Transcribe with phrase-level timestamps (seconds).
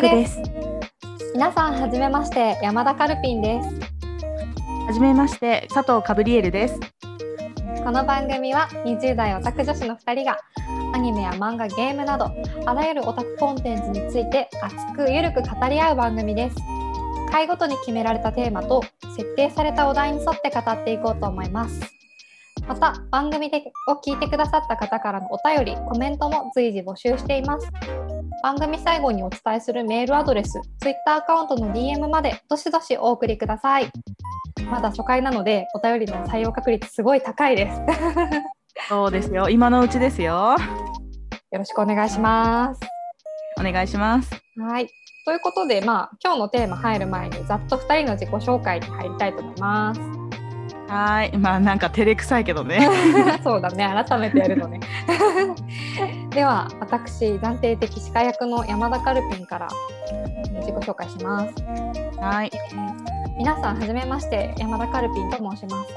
[0.00, 0.40] クです。
[1.34, 3.68] 皆さんはじめまして山田カルピンです。
[4.86, 6.80] はじめまして佐藤カブリエルです。
[7.84, 10.38] この番組は20代オタク女子の2人が
[10.94, 12.30] アニメや漫画ゲームなど
[12.64, 16.56] あらゆるオタクコンテンツについて熱くゆるく語り合う番組です。
[17.30, 18.82] 回ごとに決められたテーマと
[19.14, 21.78] 設定されたお題に沿って語っていこうと思います。
[22.66, 27.68] また番組でを聞いてくださった方からのお便りコメントも随時募集しています
[28.42, 33.90] 番組最後にお伝えするメールアドレス Twitter アカウントの DM までどしどしお送りください。
[34.70, 37.80] まだ初回なのでお便りの採用確率すごい高いです。
[38.88, 39.50] そうですよ。
[39.50, 40.56] 今のうちですよ。
[41.50, 42.80] よろしくお願いします。
[43.58, 44.30] お願いします。
[44.56, 44.88] はい。
[45.26, 50.19] ということでまあ今日のテーマ入る前にざっと2人の自己紹介に入りたいと思います
[50.90, 52.88] はい、まあなんか照れくさいけどね。
[53.44, 54.80] そうだね、改めてやるのね。
[56.34, 59.68] では、私、暫定的歯科役の山田カルピンから
[60.58, 61.54] 自己紹介します。
[62.20, 62.50] はい。
[63.38, 65.94] 皆さん、はじめまして、山田カルピンと申します。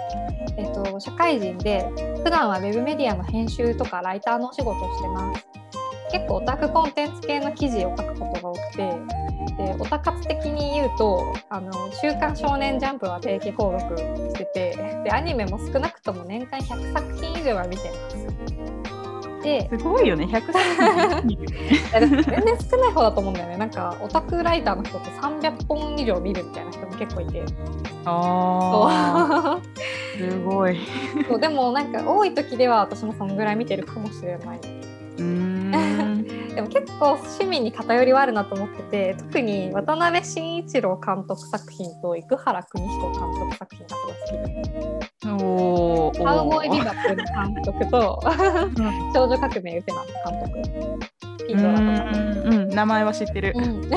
[0.57, 1.89] えっと、社会人で、
[2.23, 5.47] 普段はウェブメディアの編集とかライターのお仕事をしてます。
[6.13, 8.77] 結構オタクコンテンツ系の記事を書くことが多くて、
[9.57, 19.43] でオタ活的に言うと「あの週刊少年ジャンプ」は定期購読しててでアニメも少なくとも年間100作品以上は見てます。
[19.43, 20.25] ですごいよね。
[20.25, 21.37] 100作品
[21.91, 23.57] 全然少ない方だと思うんだよね。
[23.57, 27.43] なんかオタクライターの人って300本以上見るみたいな人も結構いて。
[28.05, 29.59] あ
[30.15, 30.77] すごい。
[31.27, 34.59] そうでもなんか多い時では私もそのぐらい見てるかもしれない。
[34.63, 34.82] うん
[36.55, 45.13] でも結構趣味に偏りはあるなと思ってて特に渡辺慎一郎監督作品と生原邦彦監督作品がすごい好きで。
[46.23, 46.67] カウボー。
[46.67, 48.19] イビバップの監督と
[49.13, 51.45] 少女革命ウテナの監督。
[51.47, 52.49] ピートラとか。
[52.49, 52.69] うん。
[52.69, 53.89] 名前は知ってる、うん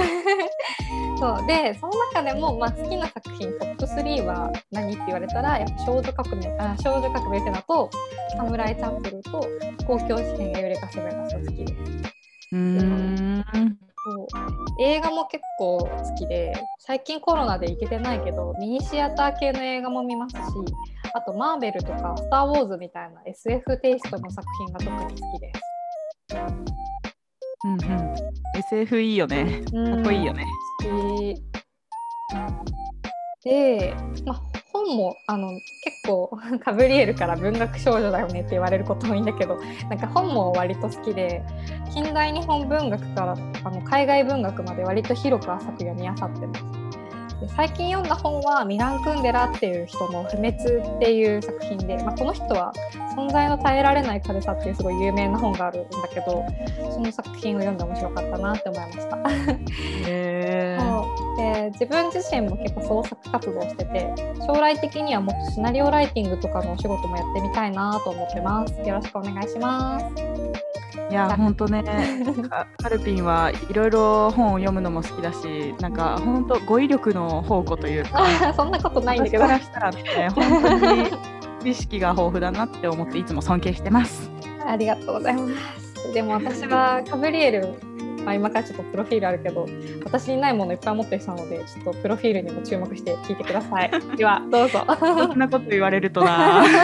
[1.18, 7.90] そうでその中でも、まあ、好きな作品トップ3は何って言われたらやっぱ少女革命あ少女革命ってのと
[8.36, 9.40] 「サムライチャンプル」と
[9.86, 11.74] 「公共紙幣が揺れかせめが好きです。
[12.52, 13.44] うん
[14.06, 14.26] そう
[14.78, 20.40] 映画も結構好きで最近コロナで行けてないけどミニシアター系の映画も見ますし
[21.12, 26.95] あとマーベルとか「スター・ウォーズ」みたいな SF テイストの作品が特に好きです。
[27.66, 28.14] うんうん、
[28.56, 29.64] SF いいよね。
[29.72, 30.46] かっこいいよね。
[30.84, 31.34] 好
[33.42, 33.94] きで、
[34.24, 34.40] ま、
[34.72, 35.50] 本もあの
[35.82, 36.30] 結構
[36.64, 39.56] カブリエルから文学少女だよねって言われることもいいんだけど
[39.88, 41.42] なんか本も割と好きで
[41.92, 43.32] 近代日本文学から
[43.64, 46.85] あの海外文学まで割と広く浅く読みあさってます。
[47.40, 52.72] で最近読んだ本はミラン・クンデラっていう人の「不滅」っていう作品で、まあ、この人は
[53.16, 56.44] 「存在の耐えられない軽さ」っていうすごい有名な本があるんだけど
[56.90, 59.18] その作品を読んで面白かったなって思いました。
[60.08, 60.78] へ
[61.36, 64.14] で自分自身も結構創作活動してて
[64.46, 68.72] 将来的にはもっとシナリオライティングとかのお仕事もやってみたいなと思ってます。
[68.80, 70.06] よろしくお願いします。
[71.10, 71.84] いや本当ね。
[72.82, 79.44] カルピンはいろいろ本を読むのも好きだしなんか本当語彙力の宝庫というかそんなことないんだけど。
[79.44, 81.10] からしたらね 本当に
[81.62, 84.30] 知識が豊富だなって思っていつも尊敬してます。
[84.66, 85.48] ありがとうございま
[85.78, 86.12] す。
[86.12, 87.95] でも私は カブリエル
[88.26, 89.68] まあ、今からちょっとプロフィールあるけど
[90.04, 93.90] 私にないものいっぱい持ってる人なのでちょっとプロフィールにも注目して聞いてください。
[94.18, 94.84] ではどうぞ。
[94.98, 96.64] そんなこと言われるとな。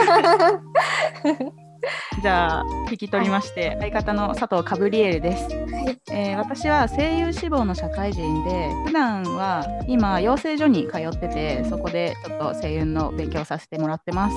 [2.22, 5.98] じゃあ引き取りまして、相方の佐藤カブリエルです、はい。
[6.12, 14.36] えー、私は声優志望の社会人で普段は今養成所に通っててそこでちょっと声優の勉強させてもらってます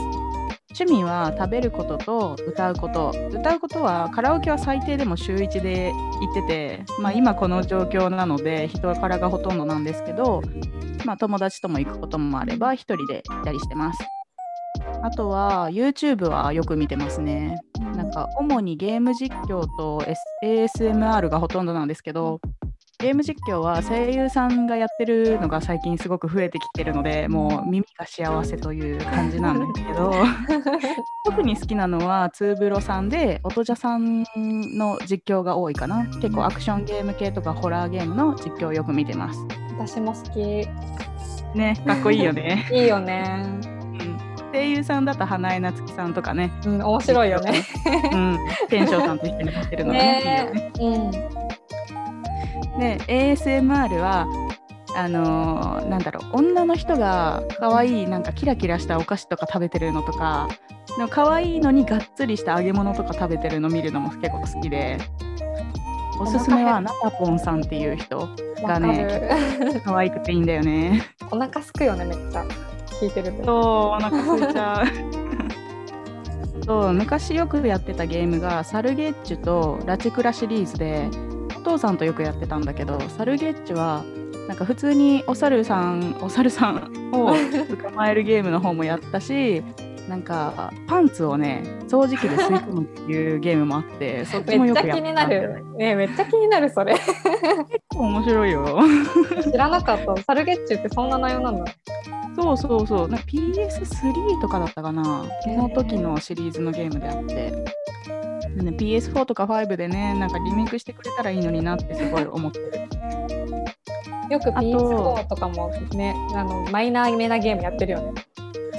[0.78, 10.42] 趣味は食べることと歌うこと歌うことはカラオケは最低でも週1で行ってて、まあ、今この状況なので人からがほとんどなんですけど、
[11.06, 14.00] まあ、友達とも行くこともあれば1人で行ったりしてます
[15.02, 17.58] あとは YouTube はよく見てますね。
[17.96, 20.04] なんか主にゲーム実況と
[20.44, 22.42] ASMR がほとんどなんですけど、
[23.00, 30.14] ゲーム実況は声優さんがやってるのが最近すごく増えてきてるのでもう耳が幸せという感じなんですけど
[31.26, 36.06] 特に好きなのはツーブロさんで音じさんの実況が多いかな。
[36.22, 39.40] 結構アクションゲーム系とかホラーゲームの実況をよく見てます。
[39.78, 40.68] 私も好き。
[41.58, 42.68] ねかっこいいよね。
[42.72, 43.44] いいよね。
[44.54, 47.66] 声優さんだと花江夏樹さんとかね、うん、面白いよね。
[48.14, 48.38] うん、
[48.70, 51.30] 天翔さんと一緒にやってるのがね、ねいいよね。
[51.34, 51.65] うん、
[52.80, 54.28] で ASMR は
[54.96, 60.48] あのー、なんだろう女の人が可愛いなんかキラキラしたお菓子とか食べてるのとか
[60.96, 64.98] でも可愛いのにがっつりした揚げ物とか食べてるの見るのも結構好きで
[66.18, 68.30] おすすめはナタポンさんっていう人
[68.64, 71.04] がね可愛くていいんだよね。
[71.30, 72.46] お腹すくよねめっちゃ。
[73.02, 73.44] 聞いてると。
[73.44, 74.86] そうお腹すいちゃう。
[76.66, 81.35] そう昔よくやってたゲームがサルゲッチュとラチクラシリーズでお
[81.66, 84.04] 父さんとよくやってたんだけどサルゲッチュは
[84.48, 87.34] なんか普通にお猿さんお猿さんを
[87.82, 89.64] 捕まえるゲームの方もやったし
[90.08, 95.66] なんかパンツをね掃除機で吸い込むっていうゲームもあって そっちもよくやってためっちゃ気になる。
[95.78, 96.94] ねめっちゃ気になるそれ。
[96.94, 97.12] 結
[97.90, 98.80] 構面白いよ。
[99.52, 100.22] 知らなかった。
[100.22, 101.66] サルゲッチュってそんな内容なんだ。
[102.36, 103.08] そうそうそう。
[103.08, 105.26] なんか PS3 とかだったかな。
[105.44, 107.66] その時のシリーズのゲームであって、ね、
[108.56, 112.72] PS4 とか5でねなんかリメイクしてくれたらいいのになってすごい思ってる。
[114.30, 118.26] よく PS4 とかもねあのマイナーめなゲームやってるよね。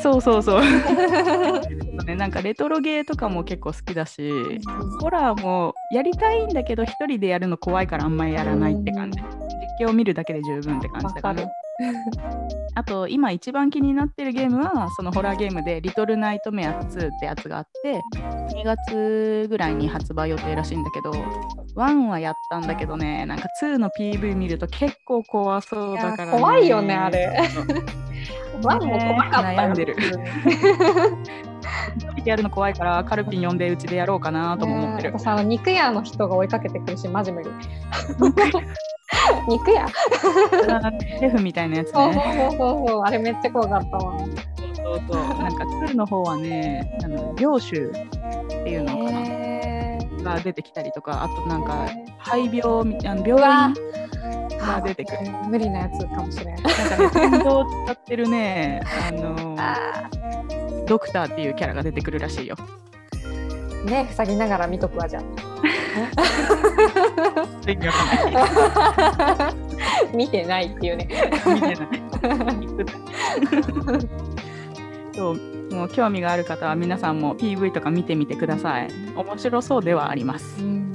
[0.02, 0.62] そうそうそう。
[2.04, 4.30] ね、なんかレトロゲーとかも結構好きだし、
[5.00, 9.18] ホラーもやりたいんだけど一人でやるの怖いからあんまりやらないって感じ。
[9.78, 11.42] 実況を見るだけで十分って感じだから。
[12.74, 18.00] あと今一番気になってるゲームはそのホラーゲームで「リトルナイトメア2」ってやつがあって
[18.54, 27.38] 2月ぐらいに発売予定らしいんだけど1はやったんだけどねなんか2の PV 見ると結構怖そうだから、ね、怖いよねあれ
[28.60, 29.96] 1も怖かった悩んでる
[32.24, 35.12] やるの怖いからカルピン呼んでうちでやろうかなとも思ってる。
[35.12, 37.48] 私あの肉屋の人が追いかけてくるしマジ無理。
[39.48, 39.86] 肉屋
[41.18, 41.92] シェフみたいなやつね。
[41.92, 44.18] そうそうそうあれめっちゃ怖かったわ。
[44.18, 49.10] そうそうなんか作るの方はねあの領主っていうのか
[50.24, 51.88] なが出てきたりとかあとなんか
[52.18, 53.74] 肺病みたいな病院
[54.58, 55.18] が出てくる。
[55.48, 56.62] 無理なやつかもしれない。
[56.62, 59.56] なんかね、天道を使ってるね、あの
[60.86, 62.56] ドクターっていうキャラが出てくるらしいよ。
[63.86, 65.22] ね、塞ぎながら見とくわじゃ
[70.12, 71.08] 見てないっていうね。
[71.46, 71.86] 見てない。
[75.14, 75.36] そう
[75.72, 78.88] もう興味がある方は皆さんも PV とか見てみてください。
[79.16, 80.62] 面白そうではあります。
[80.62, 80.92] うん、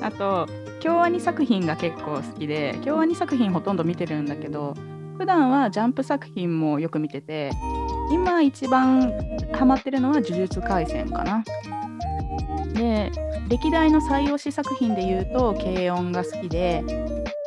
[0.00, 0.46] あと
[0.80, 4.74] 京アニ作品が結構好きで京アニ作品ほとんど見てるんだけど
[5.18, 7.50] 普段はジャンプ作品もよく見てて
[8.12, 9.12] 今一番
[9.52, 11.44] ハマってるのは呪術廻戦かな。
[12.74, 13.10] で
[13.48, 16.82] 歴代の最推し作品で言うと軽音が好きで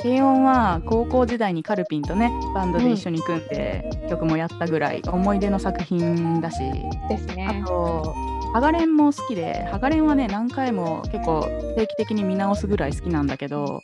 [0.01, 6.59] 軽音は高校時代にカルピンとねバンドで一緒に組んで曲もやったぐらい思い出の作品だし、
[7.07, 8.15] ですね、あと
[8.53, 11.43] ハガレンも好きでハガレンはね何回も結構
[11.77, 13.81] 定期的に見直すぐらい好きなんだけど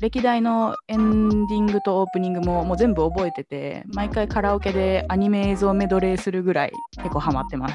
[0.00, 7.74] 歴代のエンディングとオープニングももう全部覚えてて毎回カラオケでアニメ映像メドレーするぐらい結構ハマってます。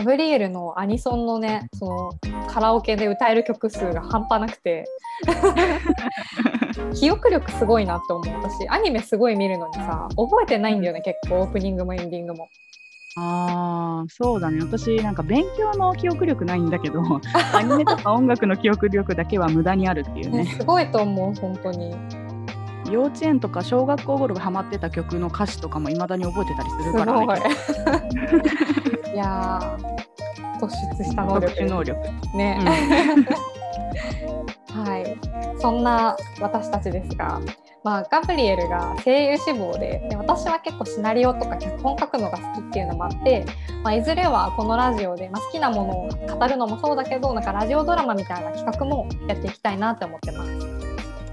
[0.00, 2.10] ガブリエルのアニソンのねその
[2.48, 4.86] カラオケで歌える曲数が半端なくて
[6.98, 12.48] 記憶力すごいなって思う私アニメすごい見るのにさ覚えてないんだよね結構オープニングもエンディングも。
[13.16, 14.60] ああ、そうだね。
[14.62, 17.02] 私、なんか勉強の記憶力ないんだけど、
[17.52, 20.46] アニメとか音楽の記憶力だけは無駄にあるっていうね。
[20.46, 21.92] すごいと思う、本当に。
[22.90, 27.26] 幼稚園とか小学校頃がハマってた曲の歌詞とかもいまだに覚えてたりするからね。
[29.14, 29.60] いや
[30.60, 31.64] 突出した能力。
[31.64, 32.00] 能力。
[32.34, 32.58] ね。
[34.74, 35.18] うん、 はい。
[35.58, 37.40] そんな私たちですが、
[37.82, 43.44] まあ、ガブリエルが声優志望でで私は結構シナリオとか脚本書くのが好きっていうのもあって、
[43.82, 50.69] まあ、いずれはこのラジオで、まあ、好きなものを語るのもそうだけどなんかラジオドラマみたいな企画もやっていきたいなって思ってます。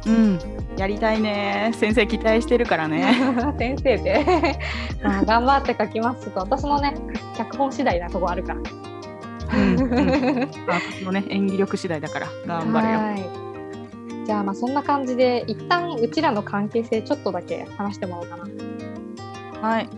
[0.08, 0.40] うん、
[0.78, 1.72] やりたいね。
[1.76, 3.16] 先生期待してるからね。
[3.60, 4.58] 先生で。
[5.04, 6.40] まあ頑張って書きますと。
[6.40, 6.94] 私のね
[7.38, 8.60] 脚本次第なとこあるから。
[9.54, 12.28] うん、うん、私のね演技力次第だから。
[12.46, 13.00] 頑張るよ。
[13.00, 14.26] はい。
[14.26, 18.38] じゃあまあそんな感じで一旦うちらの関係性ちょっとだけ話してもらおうか
[19.62, 19.70] な。
[19.70, 19.90] はい。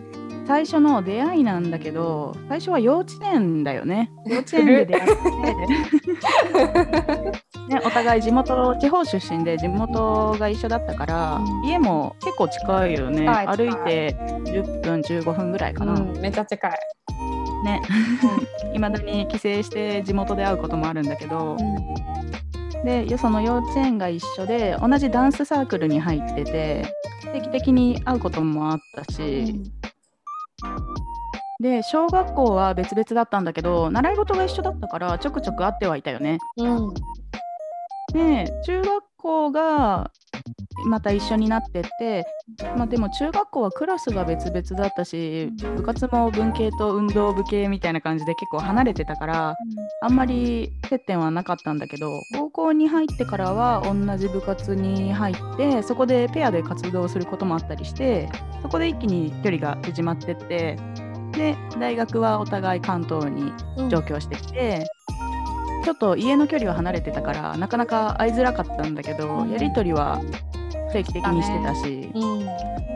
[0.47, 4.11] 最初の出会いなんだけど最初は幼稚園だよね。
[4.25, 5.05] 幼稚園で出会っ
[7.31, 13.27] てね、お互い地元地方出身で地元が一緒だったから、うん、家も結構近いよね。
[13.27, 16.71] 歩いて10分15分ぐらいかな、うん、めっちゃ近い。
[17.63, 17.81] ね。
[18.73, 22.09] いまだに帰省して地元で会うこともあるんだけど、うん。
[22.83, 26.85] でその幼稚園が一緒で同じダンスサークルに入ってて
[27.33, 29.63] 定期的に会うこともあったし、うん、
[31.61, 36.38] で小学校は別々だったんだけど習い事が一緒だったからちょくちょく会ってはいたよね。
[36.57, 36.93] うん、
[38.13, 40.11] で中学校が
[40.85, 42.25] また一緒になってて、
[42.77, 49.55] まあ、でも中学校はクラスが別々だったし部活も文系と運動部系みたいな感じで結構離れてたから
[50.01, 58.29] あんまり接点はなかったんだけど高校に入ってからは同じ部活に入ってそこでペアで活動することもあったりして
[58.61, 60.77] そこで一気に距離が縮まってって
[61.33, 63.53] で大学はお互い関東に
[63.89, 64.85] 上京してきて。
[65.83, 70.21] ちょっと家の距離は離れてたからなかなか会いづらかったんだけど、やり取りは
[70.91, 72.12] 定期的にしてたし、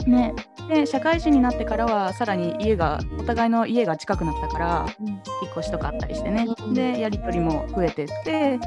[0.07, 0.33] ね、
[0.67, 8.59] で社会人になってからはさらに家がお互いの家が近くなったから、引っ越しとかあったりしてね、でやり取りも増えてって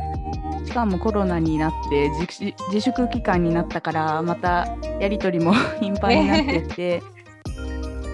[0.64, 2.11] しかもコロナになって
[2.73, 4.66] 自粛期間になったからまた
[5.00, 7.02] やり取りも 頻繁になってって。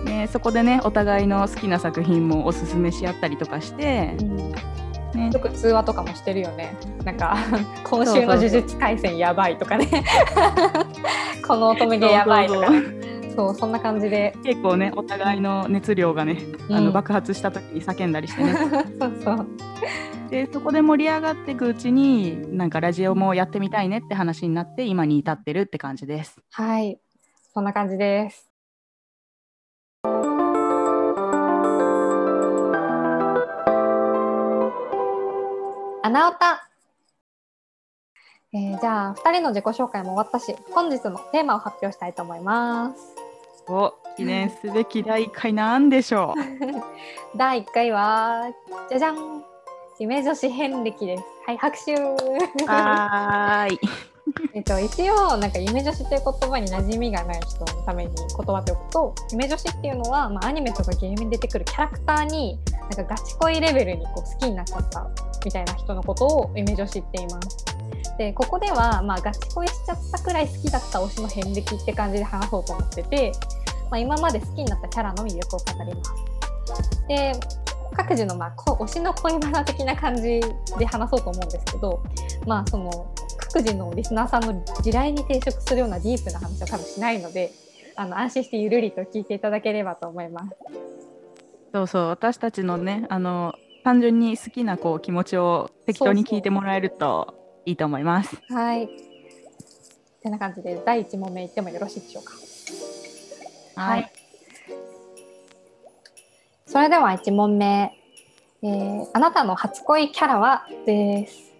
[0.04, 4.16] ね、そこでねお互いの好きな作品もおすすめし合ったりとかして、
[5.14, 6.75] ね、よく通話とかもしてるよね。
[7.04, 7.37] なんか
[7.85, 9.88] 今週の呪術廻戦やばいとかね。
[11.47, 12.69] この乙女芸やばいとか。
[13.35, 14.35] そうそんな感じで。
[14.45, 16.38] 結構ねお互いの熱量がね、
[16.69, 18.52] うん、あの爆発した時に叫んだりしてね。
[19.00, 19.47] そうそう。
[20.31, 26.38] でそこで盛り上がっていくうちになんかラジオもやってみたいねって話になって今に至ってるって感じです。
[26.50, 26.99] はい。
[27.52, 28.51] そんな感じです
[36.04, 36.68] 穴おた、
[38.52, 43.14] えー、じゃあ2人の自己紹介も終わったし本日のテーマを発表したいと思います。
[43.68, 46.40] お記念すべき第1回なんでしょう。
[47.38, 48.50] 第1回は
[48.88, 49.44] じゃじゃん。
[50.00, 51.25] 夢女子遍歴です。
[51.47, 51.94] はい拍手。
[52.66, 54.12] はい
[54.54, 65.06] えっと、一応なんか夢女子という言葉に馴染みがない人のために言葉っておくと夢女子っていうのは、まあ、アニメとかゲームに出てくるキャラクターになんかガチ恋レベルにこう好きになっちゃった
[65.44, 67.64] みたいな人のことを夢女子って言います。
[68.18, 73.32] でここでは、まあ、ガチ恋しちゃったくらい好きだった推しの遍歴って感じで話そうと思ってて、
[73.90, 77.08] まあ、今まで好きになったキャラの魅力を語ります。
[77.08, 77.32] で
[77.94, 80.40] 各自の、まあ、推しの恋バナ的な感じ
[80.78, 82.02] で話そうと思うんですけど、
[82.46, 82.90] まあ、その
[83.52, 87.52] 各自のリスナーさんの地雷に抵触するようなディープな話は多分しないので
[87.97, 90.56] あの安心してゆるりと聞いていただければと思います。
[91.73, 93.54] そうそう私たちのねあの
[93.85, 97.35] 単純に好きなこう気持ちを適当に聞いてもらえると
[97.66, 98.30] いいと思います。
[98.30, 98.88] そうそうはい。
[100.23, 102.32] てな感じで第1問目いってもよろしいでしょうか？
[103.76, 104.00] はい。
[104.02, 104.12] はい、
[106.66, 107.99] それでは1問目、
[108.62, 110.66] えー、あなたの初恋キャラは？
[110.87, 111.51] です。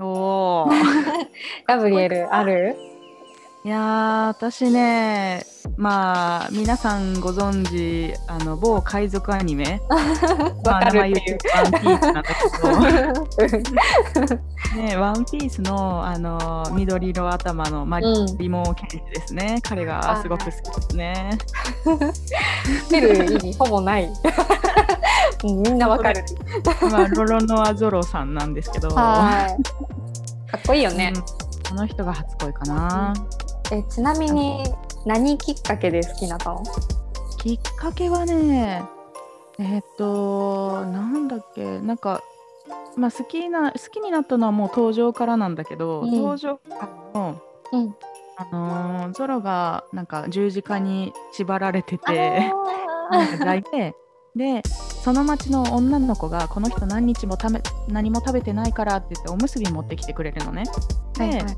[0.00, 0.68] おお。
[1.66, 2.76] ガブリエルある？
[3.62, 5.44] いや私ね
[5.76, 9.82] まあ皆さんご存知あの某海賊アニメ
[10.64, 12.22] まあ、名前言うワンピースなんだ
[14.14, 14.36] けど
[14.82, 21.38] ねワンピースのあの緑色頭のマリモケンジですね、うん、彼がすごく好きですね。
[22.90, 24.10] 見る意味ほぼない。
[25.44, 26.24] みんなわかる。
[26.90, 28.90] まあロロノアゾロさんなんですけど。
[28.90, 29.56] か
[30.56, 31.12] っこいいよね。
[31.14, 33.14] うん、この人が初恋かな。
[33.72, 34.64] えちなみに
[35.06, 36.62] 何きっかけで好きなったの
[37.38, 38.82] きっかけはね
[39.58, 41.80] えー、っとなんだっけ。
[41.80, 42.22] なんか
[42.96, 46.62] まあ好きな好きになったのはもう登場からなんだけど、うん、登場か
[47.14, 47.40] らの、
[47.72, 47.94] うん、
[48.36, 52.52] あのー、ゾロがなんか十字架に縛られてて
[53.10, 53.94] なんか抱いて
[54.40, 54.62] で
[55.04, 60.64] その町の女の子がこの人何日もため何も食べてないからって言っておむすび持ってきてくれるのね。
[61.18, 61.56] で、はいはい。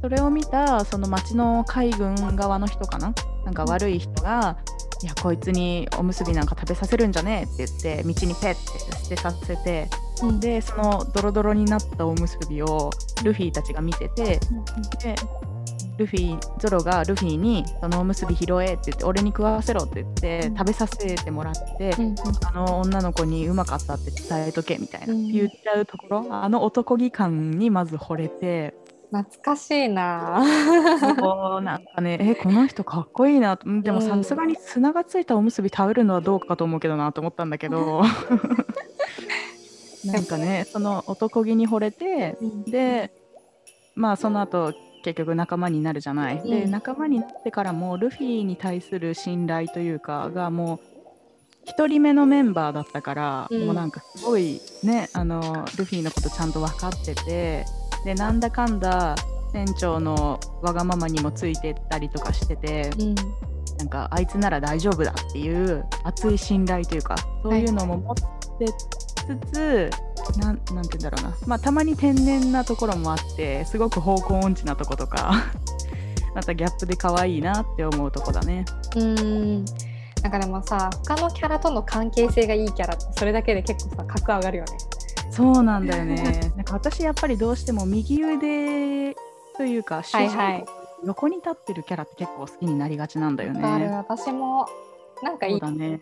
[0.00, 3.12] それを見たその町の海軍側の人かな？
[3.44, 4.56] なんか悪い人が
[5.04, 8.56] 「いやこいつにおむすびなんか食べさせるんじゃねえ」って言って道にペッて
[9.02, 9.90] 捨てさせて、
[10.22, 12.90] うん、でそのドロドロになったおむすびを
[13.22, 14.64] ルフィたちが見てて、うん、
[14.98, 15.14] で
[15.98, 22.14] ルフィゾロがルフィに「そのおむすび拾え」って言って「俺に食わせろ」って言って、食べさせてもらって、うん、
[22.46, 28.74] あの女の子にうまかったって伝えとけみたいな、言っちゃうところあの男気感にまず惚れて。
[29.12, 30.42] 懐かしいな。
[30.98, 38.02] そうなんかね、 えこの人かっこいいなでもさすがに砂がついたおむすび食べるのはどうかと思うけどなと思ったんだけど。
[40.04, 43.12] なんかねその男気に惚れて、で
[43.94, 44.72] まあその後
[45.02, 46.38] 結局仲間になるじゃない。
[46.38, 50.80] うん、で仲間になってからもルフィに対する信頼というかがも
[51.66, 57.64] う1人目のメンバーだったから、うん、もうなんかすごいねあのルフィのことちゃんと分かってて
[58.04, 59.14] でなんだかんだ
[59.52, 63.14] 店長のわがままにもついてったりとかしてて、うん、
[63.78, 68.14] なんかあいつなら大丈夫だっていう熱い信頼というかそういうのも持っ
[68.58, 68.66] て
[69.26, 69.90] つつ、
[70.36, 75.44] はい、なんて言うんだろうな、まあ、たまに天然なところもあってすごく方向音痴なとことか
[76.34, 78.64] またギャップで可愛いなって思うとこだね。
[78.96, 79.64] うん
[80.22, 84.70] なんかでもさ他のキャラとの関係性がいいキャラってそれだけで結構さ格上がるよね。
[85.30, 86.52] そうなんだよね。
[86.56, 89.16] なんか私やっぱりどうしても右腕
[89.56, 90.64] というか、はいはい
[91.04, 93.96] 横に立ってるキャラって結構好きになりがちなんだよあるね。
[93.96, 94.68] 私も
[95.20, 96.00] なんかいいそうだね。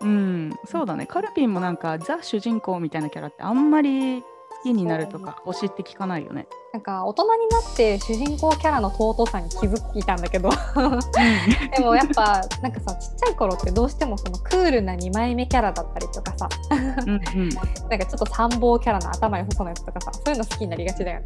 [0.00, 1.06] うん、そうだね。
[1.06, 4.26] カルピンもなんかザ主人公みたいなキャラってあんまり好
[4.62, 6.46] きになるとか推しって聞かないよね。
[6.72, 10.50] なんか大人になって主人公キャラの尊さに気づいたんだけど
[11.74, 16.74] でもやっぱなんかさちっちゃい頃ってどうしてもそのクールな2枚目キャラだったりとかさう
[17.06, 17.48] んうん。
[17.48, 21.24] なんかちょっと参謀キャラの頭良さそうなやつとかさそういうの好きになりがちだよね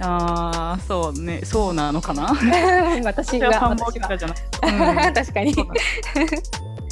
[0.00, 1.40] ああ、そうね。
[1.44, 2.32] そうなのかな？
[3.04, 4.58] 私が私はキャラじゃなくて。
[4.68, 5.54] うん確かに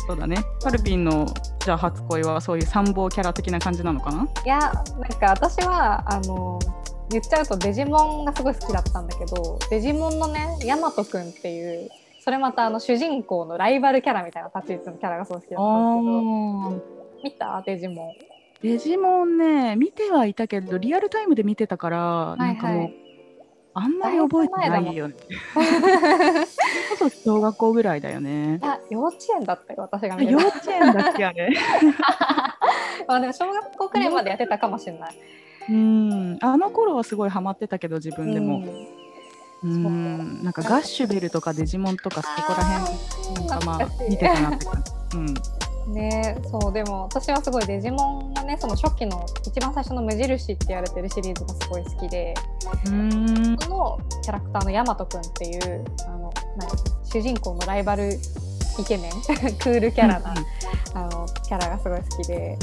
[0.06, 0.42] そうだねそうだね。
[0.62, 1.26] カルピンの
[1.64, 4.28] じゃあ初恋はそういう参謀キャラ的な感じなのかな？
[4.44, 4.74] いやなん
[5.18, 6.58] か私はあの
[7.10, 15.70] 言っちゃうとデジモンがすごい好きだったんだけどデジモンのねヤマトくんっていうそれまたあの主人公のライバルキャラみたいな立ち位置のキャラがすごい好きだった
[16.70, 17.62] んですけど見た？
[17.64, 18.14] デジモン
[18.62, 22.90] デジモンね、見てはいたけど、リアルタイムで見てたから、いはいなんかもう、
[23.78, 25.14] あんまり覚えてないよね。
[25.52, 25.66] それ
[26.98, 28.64] こそ小学校ぐらいだよねい。
[28.64, 31.50] や幼稚園だったよ私が幼稚園だっけあれ。
[33.06, 35.16] まあでも小学校くらいまでやってたかもしれない
[35.68, 38.64] うん、あの頃はすごいハマってたけど、自分でも。
[39.62, 45.16] うんうん、なんかガッシュベルとかデジモンとかそこら辺、なんかまあ見てたなって感じ。
[45.16, 45.34] うん。
[45.88, 52.34] ねそうでも私はすごいデジモンのねその初期の一番最初の無印って言われてるシリーズがすごい好きで
[52.86, 53.58] うーん。
[53.58, 56.68] そのキャラクターのヤマトくんっていうあの何
[57.04, 59.12] 主人公のライバルイケメン
[59.58, 60.34] クールキャラな、
[60.94, 62.58] あのキャラがすごい好きで。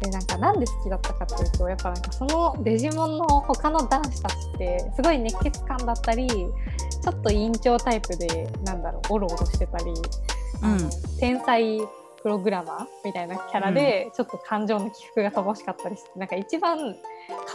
[0.00, 11.78] でなんかなんで好きだったかっていうとやっぱなんかそのデジモンの他の男子たちってすごい熱血感だったりちょっと委員長タイプでなんだろうオロオロしてたり、うん天才
[12.24, 16.98] プログラマーみたいなキャラで、ちょっと感情の起伏が乏しかったりしてなんか一番か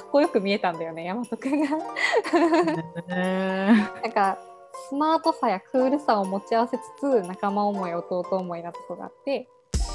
[0.03, 1.69] っこよく見えたんだよね大和くんが。
[3.07, 4.37] なんか
[4.89, 9.49] スマートさやクールさを持ち合わせつつ仲間思い弟思いなとこがあって、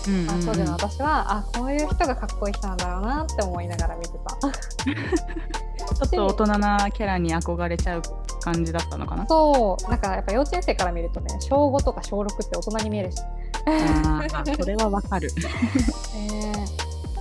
[0.08, 4.36] うんうんあ当時の私はあこういう人がかっこいい人なんだろうなって思いながら見てた。
[5.94, 8.02] ちょっと大人なキャラに憧れちゃう
[8.44, 9.26] 感じだったのかな。
[9.26, 13.18] そうなんかやっぱ幼稚園生から見るとね小5とか小6って大人に見えるし、
[13.66, 15.28] あー それはわかる。
[15.34, 15.42] ね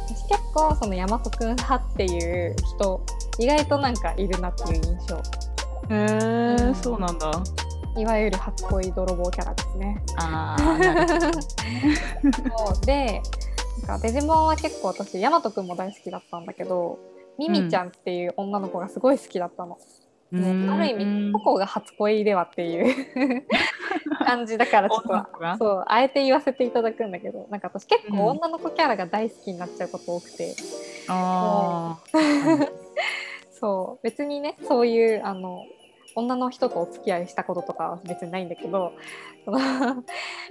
[0.09, 3.05] 私結構その大和くん派っていう人
[3.39, 5.21] 意外となんかいるなっていう印象へ
[6.69, 7.31] え、そうなんだ。
[7.95, 10.03] いわゆる初恋泥棒キャラですね。
[10.17, 10.59] ああ。
[12.57, 13.21] そうで
[13.88, 16.99] なんかデジモンは結構私ヤマトくんも大好きだったんだけど
[17.38, 19.77] ミミちゃんっていう女の子がすごい好きだったの。
[20.36, 23.46] ねある意味ココが初恋ではっていう
[24.26, 30.56] 感じだからちょっとそうあえて言わせていただくんだけどなんか私結構女の子キャラが大好きになっちゃうこと多くて、
[31.08, 31.98] あ
[33.52, 35.65] そう別にねそういうあの
[36.15, 38.93] 女の人とお付き合いしたこととかは別にないんだけど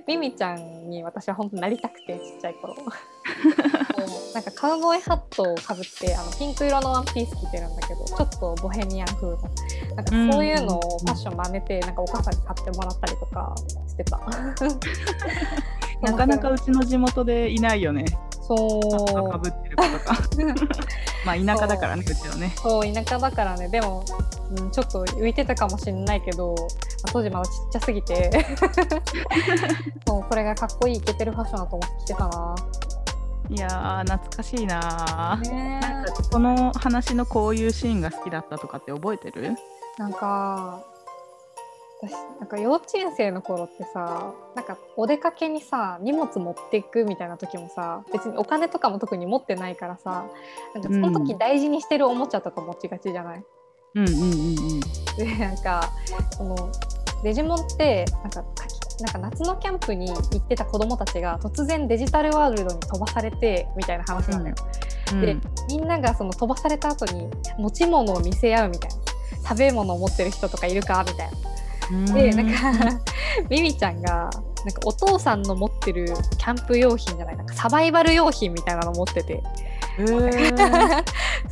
[0.06, 2.74] ミミちゃんに私は本当になりたくてちっちゃい頃。
[4.34, 9.38] なんかカウボーイハットをかぶってあのピンク色のワンピース着てるんだけどちょっとボヘミアン風の。
[9.94, 13.54] なんかそういうのをファッション真似てなんかお母さんに買ってもらったりとか
[13.86, 14.18] してた、
[16.00, 18.04] なかなかうちの地元でいないよね。
[18.56, 20.18] そうかぶってる子とか。
[21.24, 22.52] まあ田舎だからね、うちはね。
[22.56, 24.04] そう田舎だからねでも、
[24.56, 26.54] うん、ちょっと浮いてたかもしれないけど
[27.12, 28.46] 当時まだちっちゃすぎて
[30.06, 32.54] そうこれがかっこいいイケてるファッションだと思って着てたな。
[33.48, 35.50] いやー、懐かしいなー。
[35.50, 39.54] ねなんかこの話のこういうシーンが好きだったとかって覚えてる？
[39.98, 40.80] なんか
[42.02, 50.26] 私なんか幼稚園生の頃ってさなんかお出かけにさ荷物持っていくみたいな時もさ別にお金とかも特に持ってないからさ
[50.74, 53.44] なんかその時大事にしてるおもちゃとか持ちがちじゃない、
[53.94, 54.26] うんうんうんう
[54.78, 54.80] ん。
[55.16, 55.92] でなんか
[56.36, 56.56] その
[57.22, 58.44] デジモンってなんか
[59.00, 64.54] なんか夏のキャンプに行ってた子供たちが突然デジタルワールドに飛ばされてみたいな話なのよ。
[65.20, 65.36] で
[65.68, 68.96] みんながその飛ばされた後に持ち物を見せ合うみたいな
[69.48, 71.04] 食べ物を持ってる人とかいるか？
[71.06, 71.36] みたいな。
[72.14, 73.00] でなんか
[73.50, 74.32] ミミちゃんがなんか
[74.84, 76.06] お父さんの持ってる
[76.38, 79.42] キャンプ用品じゃないなんかサバイバル用品みたいなの持ってて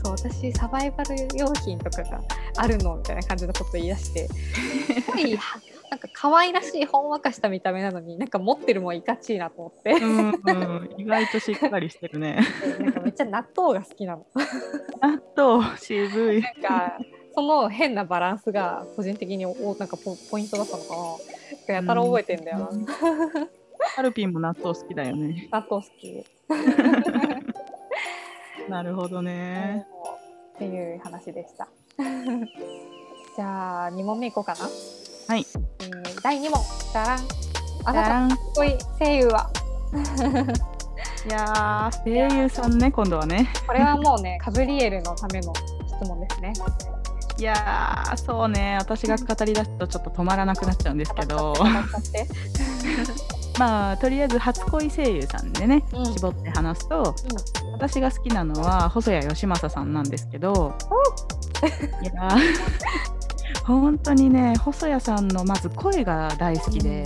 [0.02, 2.20] そう私サバイバル用品とかが
[2.56, 5.58] あるのみたいな感じのこと言い出してすごいは
[5.90, 12.38] なんか可愛らしいほんわかした見た目なのになんか持ってるもんいかちいなと思って、うんうん、意外としっかりしてるね。
[12.78, 14.24] でなんかめっちゃ納豆が好きなの。
[15.00, 16.42] 納豆渋い。
[16.42, 16.98] なんか
[17.34, 20.94] その変なバランスが個人的におなんかポポイントだったのか
[21.68, 22.68] なやたら覚えてんだよな、
[23.96, 25.48] ハルピンも納豆好きだよね。
[25.50, 26.24] 納豆好き
[28.68, 29.86] なるほどね。
[30.56, 31.68] っていう話でした。
[33.36, 34.60] じゃあ2問目いこうかな。
[35.28, 35.46] はい。
[35.80, 36.60] えー第2問。
[36.92, 37.20] じゃらん。
[37.84, 39.50] あなたかっこいい声優は？
[41.26, 42.10] いやー、声
[42.42, 43.48] 優さんね、今度はね。
[43.66, 45.52] これはもうね、カブリエルのための
[45.86, 46.52] 質問ですね。
[47.40, 51.54] いやー、そうね、私が語り出すとちょっと止まらなくなっちゃうんですけど。
[53.58, 56.12] まあ、とりあえず初恋声優さんでね、うん。
[56.12, 57.14] 絞って話すと、
[57.72, 60.74] 私が好きなのは細谷義正さんなんですけど、
[62.02, 62.38] いやー
[63.64, 67.04] 本当にね細谷さんのまず声が大好きで、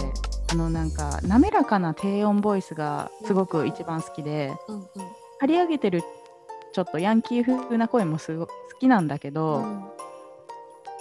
[0.50, 4.84] あのなんか滑らかな低音ボイスがすごく一番好きでうんうん。
[5.40, 6.02] 張り上げてる
[6.72, 9.93] ちょっとヤンキー風な声もすご好きなんだけど、うん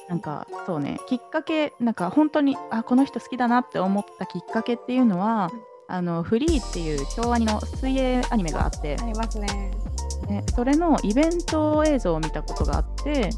[0.09, 5.49] なんかそうねきっかけなんか本当にあこの人好きだなって思ったきっかけっていうのは、
[5.87, 9.71] あのフリーっていう京アニの水泳アニメがあって、ありますね。
[10.27, 13.29] ね、それのイベント映像を見たことがあって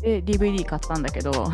[0.00, 1.32] で DVD 買ったんだけど。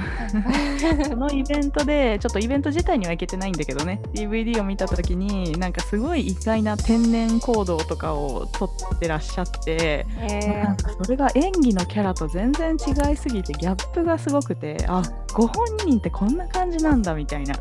[1.09, 4.00] そのイベントでちょっとイベント自体には行けてないんだけどね。
[4.12, 15.02] DVD を見た時になんかすごい意外な天然行動とかを撮ってらっしゃって、えなんかそれが演技のキャラと全然違いすぎてギャップがすごくてあ
[15.33, 17.54] ご本人ってこんな感じなんだみたいな。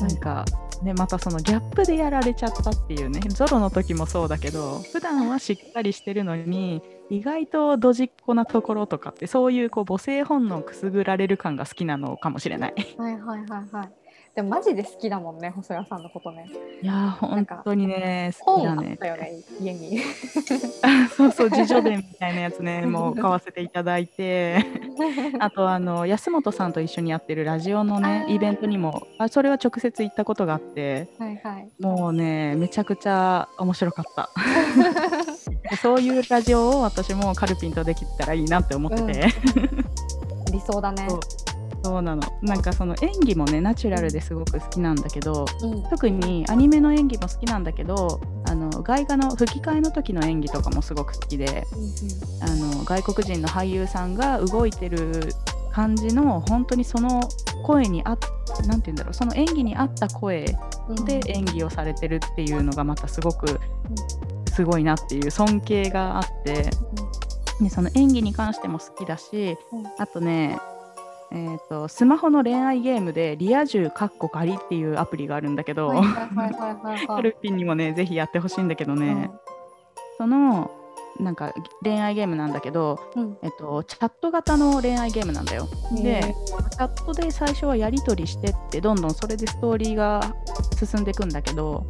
[0.00, 0.44] なんか、
[0.82, 3.20] ね、またそのギャップでやられちゃったっていうね。
[3.28, 12.74] ゾロの時もそうだけど普段はしっかりしてるのに意外とドジっ子なところとかってそういうこう母性本能をくすぐられる感が好きなのかもしれない。
[12.96, 14.01] はいはいはいはい。
[14.34, 16.48] でもマジで好きだもんね、細谷さんのことね。
[16.80, 18.96] いやー本当にね好きだね。
[18.96, 19.98] たよね、家に。
[21.14, 24.64] そうそう自叙伝みたいなやつね もう買わせていただいて。
[25.38, 31.68] あとあの安本さんと一緒にやってるラジオのねイベントにもあそれは直接行ったことがあってはいはい。
[31.80, 34.30] もうねめちゃくちゃ面白かった
[35.76, 39.28] そういうラジオを私もカルピンとできたらいいなって思ってて、
[40.52, 41.08] 理想だね。
[41.82, 42.22] そうなの。
[42.42, 45.82] なんかその演技もねナチュラルですごく好きなんだけどうん。
[45.84, 51.66] 特にアニメの演技も好きなんだけどあの外画の吹き替えの時の演技とかもすごく好きで
[52.40, 55.32] あの外国人の俳優さんが動いてる
[55.72, 57.22] 感じの本当にその
[57.64, 58.18] 声にあっ
[58.66, 60.44] なんて言うんだろうその演技に合った声
[60.88, 61.04] うん。
[61.04, 63.60] で演技をされてるっていうのがまたすごく
[64.52, 66.70] すごいなっていう尊敬があって。
[67.60, 69.86] でその演技に関しても好きだしうん。
[69.98, 70.58] あとね
[71.34, 76.02] えー、とスマホの恋愛ゲームで「リア充かっこ仮」っていうアプリがあるんだけど、
[77.22, 79.30] ルピンにもねぜひやってほしいんだけどね、
[80.18, 80.70] その
[81.18, 83.36] なんか恋愛ゲームなんだけど、うん。
[83.42, 85.68] えっと、チャット型の恋愛ゲームなんだよ。
[85.90, 86.34] うんで
[86.70, 90.34] チャットで最初はやり取りしてってどんどんそれでストーリーが
[90.74, 91.86] 進んでいくんだけど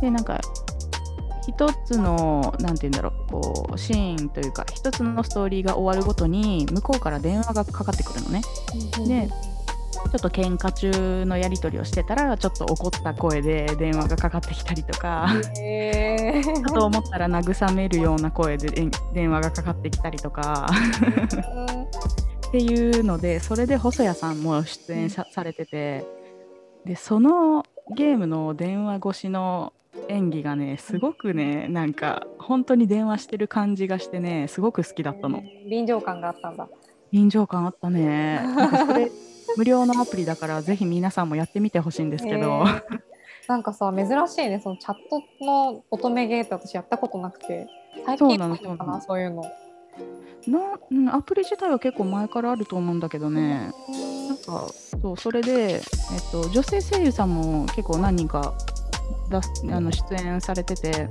[0.00, 0.40] でなんか
[1.48, 8.42] 一つのなんて言うんだろうこうシーンというか一つのストーリーが終わるごとに向こうから電話がかかってくるのね。
[9.06, 15.28] でちょっと喧嘩中のやり取りをしてたらちょっと怒った声で電話がかかってきたりとか。
[15.58, 16.62] へー。
[16.62, 20.68] かと思ったら慰めるような声でで電話がかかってきたりとか。
[22.48, 26.04] っていうのでそれで細谷さんも出演さされてて。
[26.84, 29.72] でそのゲームの電話越しの
[30.08, 35.42] 演技がねすごくねなんか本当に電話してる感じがしてねすごく好きだったの。
[35.66, 36.68] 臨場感があったんだ。
[37.12, 38.40] 臨場感あったね。
[39.56, 42.38] 無料のアプリだからぜひ皆さんもやってみてほしいんですけど。
[42.38, 42.82] へー
[43.48, 47.66] なんかさ珍しいねそのチャットの乙女ゲーって私やったことなくて。
[48.04, 49.42] 最近そうなのかそうなそういうの。
[50.46, 53.72] なうんアプリ自体は結構前からあると思うんだけどね。
[54.28, 54.68] なんか
[55.00, 55.80] そうそれで、えっ
[56.30, 58.54] と、女性声優さんも結構何人か
[59.30, 61.08] 出すあの出演されてて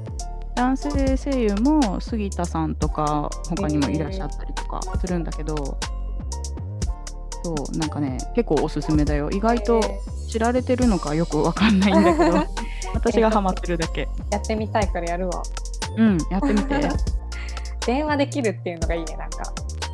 [0.55, 5.77] 男性声優も杉田さんとか他にもいらっしゃったりとかするんだけど、
[7.43, 9.29] そうなんかね結構おすすめだよ。
[9.29, 9.79] 意外と
[10.27, 12.43] 知られてるのかよくわかんないんだけど。
[12.95, 14.09] 私がハマってるだけ。
[14.31, 15.43] やってみたいからやるわ。
[15.95, 16.89] うんやってみて。
[17.85, 19.43] 電話できるっていうのがいいねなんか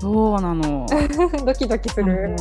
[0.03, 0.85] そうなの？
[1.45, 2.35] ドキドキする。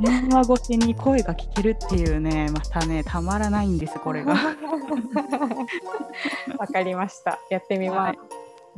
[0.00, 4.32] 電話越しに声が聞けるっていうねまたねたまらないんですこれが。
[6.58, 7.38] わかりました。
[7.50, 8.18] やってみます。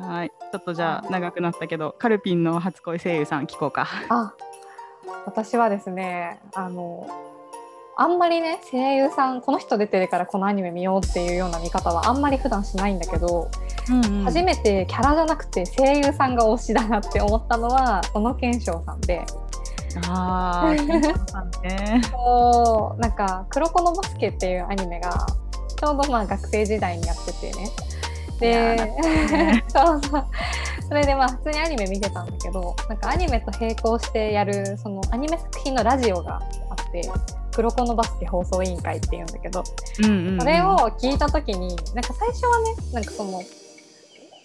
[0.02, 3.86] はい、ちょっとじゃあ長くなったけど、カルピンの初恋声優さん聞こうか。
[4.08, 4.34] あ、
[5.26, 7.06] 私はですね、あの。
[8.00, 13.50] あんまりね声優さんこの人出てるからこのアニメ見ようっていうような見方はあんまり普段しないんだけど、
[13.90, 14.24] うんうん。
[14.24, 19.26] 初めてキャラじゃなくて声優さんが推しだなって思ったのは小野賢章さんで。
[20.06, 20.74] ああ、
[21.66, 25.26] ね、そうなんか「黒子のバスケ」っていうアニメが
[25.76, 27.70] ちょうどまあ学生時代にやっててね。
[28.38, 30.24] で、ね、 そうそう。
[30.88, 37.02] それでまあ普通にアニメ見てたんだけどなんかアニメと並行してやるそのアニメ作品のラジオがあって
[37.58, 39.64] 「黒子のバスケ放送委員会」っていうんだけど、
[40.04, 43.42] うんうんうん、それを聞いた時になんか最初はねなんかその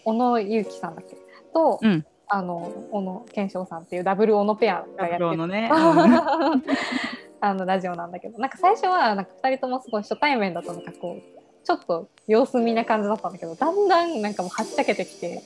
[0.03, 1.15] 小野裕樹さんだっけ？
[1.53, 5.69] と、うん、あの小野賢章さんっていうダブル小野ペアがやってる、ね。
[7.39, 8.39] あのラジオなんだけど。
[8.39, 11.21] なんか最初はなんか2人ともすごい初対面だとなんかこう
[11.63, 15.43] ちょっと様子見な感じだったんだけどだんだんなんかもうはっちゃけてきて。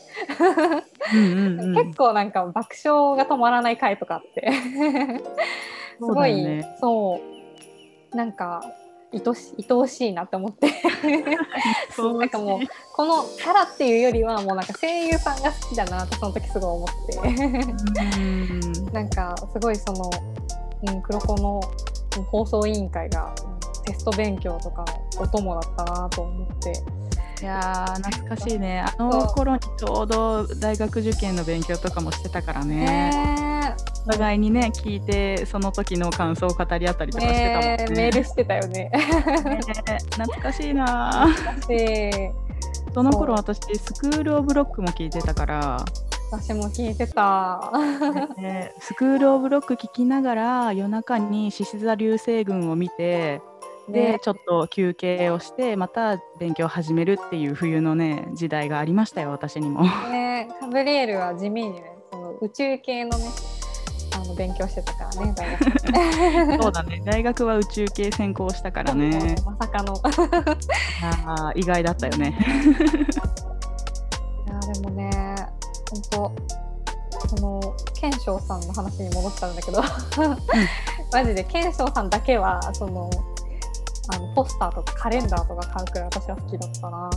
[1.02, 4.52] 結構なんか爆笑が止まらない回とかあって。
[6.00, 7.37] すごいそう、ねそう、
[8.14, 8.62] なんか
[9.14, 10.68] 愛し愛おしいなって思って。
[12.20, 12.60] なんかもう
[12.94, 18.92] このキャラっていうよりはもうなんか声優さんが好きだなってその時すごい思って。
[18.92, 20.10] なんかすごいその、
[20.88, 21.62] うん、黒子の
[22.32, 23.34] 放送委員会が
[23.86, 24.84] テスト勉強とか
[25.16, 26.74] のお供だったなと思って。
[27.40, 28.82] いや懐かしいね。
[28.82, 33.76] あの頃にちょうど大学受験の勉強とかもしてたからね。
[34.08, 37.78] お互いにね聞いてその時の感想を語り合ったりとかしてたもんね。
[37.78, 38.90] ねメールしてたよね。
[38.90, 38.92] ね
[40.12, 41.28] 懐かしいな。
[41.28, 42.48] 懐かしい。
[42.94, 45.86] その頃私スクール・オブ・ロックも聞いてたから
[46.32, 47.72] 私も聞いてた、
[48.38, 53.42] ね、スクール・オブ・ロック聞きながら夜中に獅子座流星群を見て
[53.88, 59.84] で、ね、ちょっと休憩をしてまた勉強を始めるっていう冬のね時代がありましたよ私にも。
[59.84, 63.26] ねカブリエルは地味にねその宇宙系のね
[64.18, 65.52] あの勉強してたからね 大
[66.56, 66.64] 学。
[66.64, 67.02] そうだね。
[67.06, 69.36] 大学は宇宙系専攻したからね。
[69.46, 70.02] まさかの。
[71.26, 72.38] あ意外だったよね。
[74.48, 75.36] いやでもね
[75.92, 76.32] 本当
[77.28, 79.82] その賢章さんの話に戻ったんだけど、
[81.12, 83.10] マジで賢章さんだけはその
[84.10, 87.10] あのポスターとかカレンダーとか買うくらい私は好きだったな。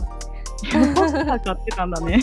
[0.95, 2.19] ポスター買ってたんだね。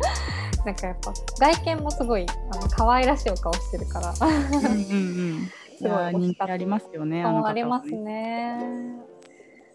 [0.64, 4.12] なんかやっぱ外見もすごいあの可愛らしいお顔してるから。
[4.20, 5.50] うんうんうん。
[5.78, 7.24] すごい人気ありますよね。
[7.24, 8.58] あありますね。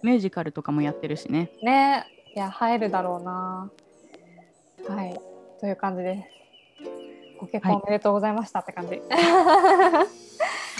[0.01, 1.49] ミュージカルとかもやってるしね。
[1.61, 2.05] ね、
[2.35, 3.71] いや入るだろうな。
[4.89, 5.17] はい、
[5.61, 6.33] という感じです。
[7.39, 8.95] ご結婚おめでとうございましたって感じ。
[8.95, 10.23] は い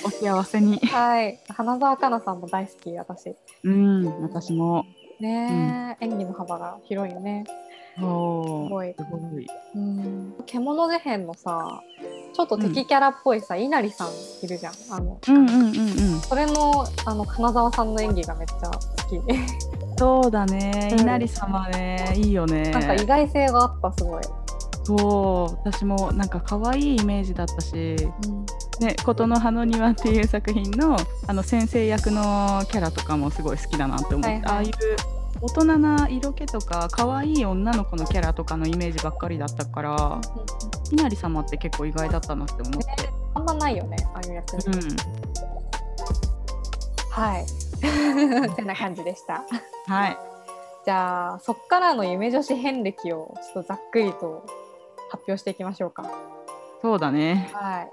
[0.06, 0.78] お幸せに。
[0.80, 1.40] はい。
[1.50, 3.36] 花澤香菜さんも大好き、私。
[3.64, 4.86] うん、私も。
[5.20, 7.46] ね、うん、演技の幅が広いよね。
[7.96, 8.96] すごい。
[8.98, 9.48] すごい。
[9.76, 10.34] うん。
[10.46, 11.82] 獣事変のさ、
[12.34, 14.10] ちょっと敵キャラっぽいさ、稲荷さん
[14.44, 14.74] いるじゃん。
[14.92, 15.72] あの、うんうんうんう
[16.18, 16.20] ん。
[16.22, 18.80] それの、あの、金沢さんの演技がめっちゃ好
[19.10, 19.22] き。
[19.98, 20.96] そうだね。
[20.98, 22.72] 稲荷様ね、いいよね。
[22.72, 24.24] なんか意外性があった、すごい。
[24.86, 27.96] そう私もなんか可愛いイメージだったし
[28.28, 34.72] 「うん、ね、琴の葉の庭」っていう作品のあの先生役のキャラとかもすごい好きだなって思って、はいはい、ああいう
[35.44, 40.22] 大人な色気とか可愛い女の子のキャラとかのイメージばっかりだったから
[40.90, 42.86] 稲荷様って結構意外だったなって思って、ね、
[43.34, 44.74] あんまないよねああいう役、うん、
[47.10, 47.44] はい
[48.52, 49.44] ってな感じでした
[49.88, 50.18] はい
[50.86, 54.46] じゃあそっからの夢女子遍歴をちょっとざっくりと
[55.10, 56.10] 発表していきましょうか。
[56.82, 57.50] そうだね。
[57.54, 57.92] はい。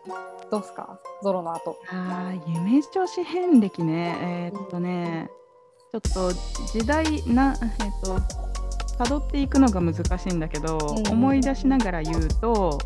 [0.50, 1.76] どうすか、ゾロの後。
[1.92, 4.50] ああ、夢女子遍歴ね。
[4.52, 5.30] えー、っとね、
[5.90, 6.32] ちょっと
[6.72, 8.20] 時代な、えー、っと。
[9.00, 12.78] 辿っていくのが難しいんだけど、うん、思い出しながら言うと、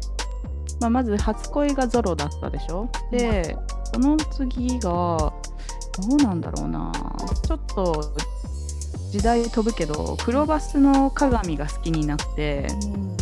[0.81, 2.89] まあ、まず初恋がゾロだったでしょ？
[3.11, 3.57] で、
[3.93, 5.33] その次がど
[6.13, 6.93] うなんだろうな。
[7.45, 8.15] ちょっと
[9.11, 12.69] 時代飛ぶけど、黒バスの鏡が好きになって。
[12.85, 13.17] うん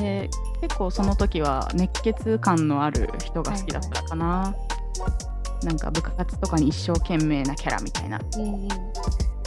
[0.00, 4.54] で結構その時は熱血感のある人が好きだったかな、は
[4.98, 5.29] いはい、
[5.62, 8.20] なんか部活とかに一生懸命なキャラみたいな。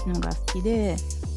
[0.08, 0.95] のが好きで、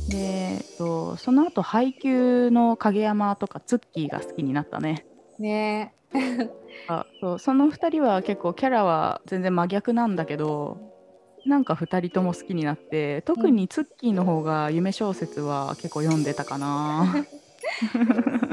[0.09, 5.07] でとその後配給の影山とかツッキーが好きになったね。
[5.39, 5.93] ね。
[6.89, 10.79] あそうその2人は結構キャラは全然真逆なんだけど
[11.45, 17.27] なんか2人とも好きになって特にツッキーの方が夢小説は結構読んでたかな。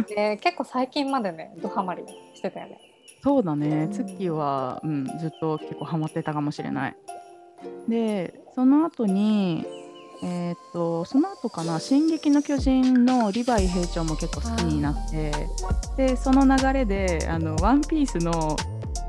[0.07, 2.79] で 結構最近までねドハマりしてたよね
[3.23, 6.95] そうだね、ツッキーは、うん、ずっと結構ハマってたかもしれない。
[7.87, 9.65] でその後に
[10.21, 15.31] えー、っとその後かな「進撃の巨人」のリヴァイ兵長も結構好きになって
[15.95, 18.57] でその流れで「あのワンピースの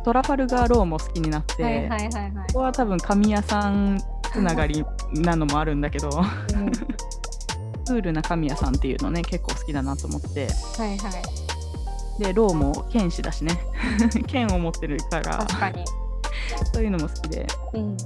[0.05, 4.01] トラファルガー・ローも好きになって、はいはいはいはい、ここは多分神谷さん
[4.33, 6.71] つながりなのもあるんだけど、うん。
[7.87, 10.49] クールな神谷さんっていうのね結構好きだなと思って。
[10.79, 11.44] はいはい
[12.19, 13.59] でローも剣士だしね。
[14.27, 15.39] 剣を持ってるから。
[15.39, 15.85] 確かに。
[16.73, 17.47] そういうのも好きで。
[17.73, 17.97] うん。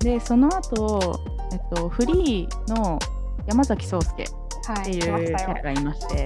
[0.00, 1.20] でその後、
[1.52, 2.98] えっとフリーの
[3.46, 4.26] 山崎壮介っ
[4.66, 4.84] はい。
[4.84, 6.24] ていうキャラがいまして。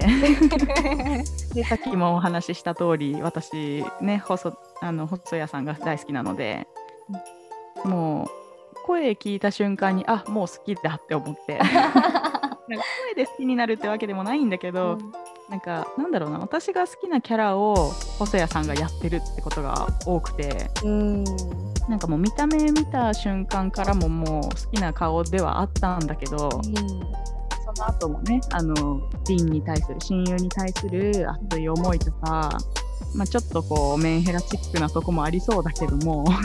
[1.53, 6.67] でさっきもお話しした通り私ね細あの細谷さんが大好きなので。
[7.83, 8.27] もう
[8.85, 11.59] 声聞いた瞬間にあもう好きだって思って。
[12.67, 12.77] 声
[13.15, 14.97] で好きになるってわけでもないんだけど、
[15.51, 21.25] なんかなんだろうな私が好きなキャラを細谷さんがやってるってことが多くてうん。
[21.89, 26.73] なんかもう見た目見た瞬間からももう好きな顔ではあったんだけど、うん。
[26.73, 32.57] その後もねあのリンに対する親友に対する熱い思いとか、
[33.13, 36.23] まあ、ちょっとこうメンヘラチックなとこもありそうだけども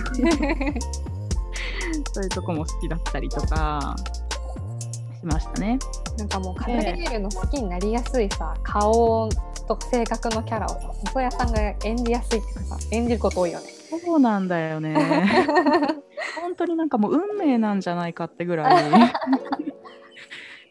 [2.13, 3.95] そういうとこも好きだったりとか
[5.17, 5.79] しましたね。
[6.19, 9.29] なんかもうカブリエルの好きになりやすいさ、顔
[9.67, 13.67] と性格のキャラをさ、細谷さんが演じやすいっていうかさ、演じること多いよね。
[14.05, 14.95] そうなんだよね。
[16.41, 19.13] 本当になんかもう運命なんじゃないかってぐらい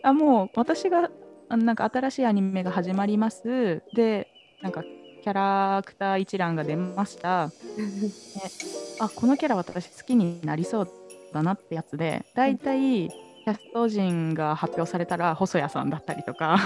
[0.03, 1.09] あもう私が
[1.49, 4.27] あなんか新しいアニメが始まりますで
[4.61, 7.49] なんかキャラクター一覧が出ました
[8.99, 10.89] あこのキャラ私好きになりそう
[11.33, 13.09] だなってやつでだいたい
[13.45, 16.57] キャスト陣が発表されたら細谷さんだったりとか。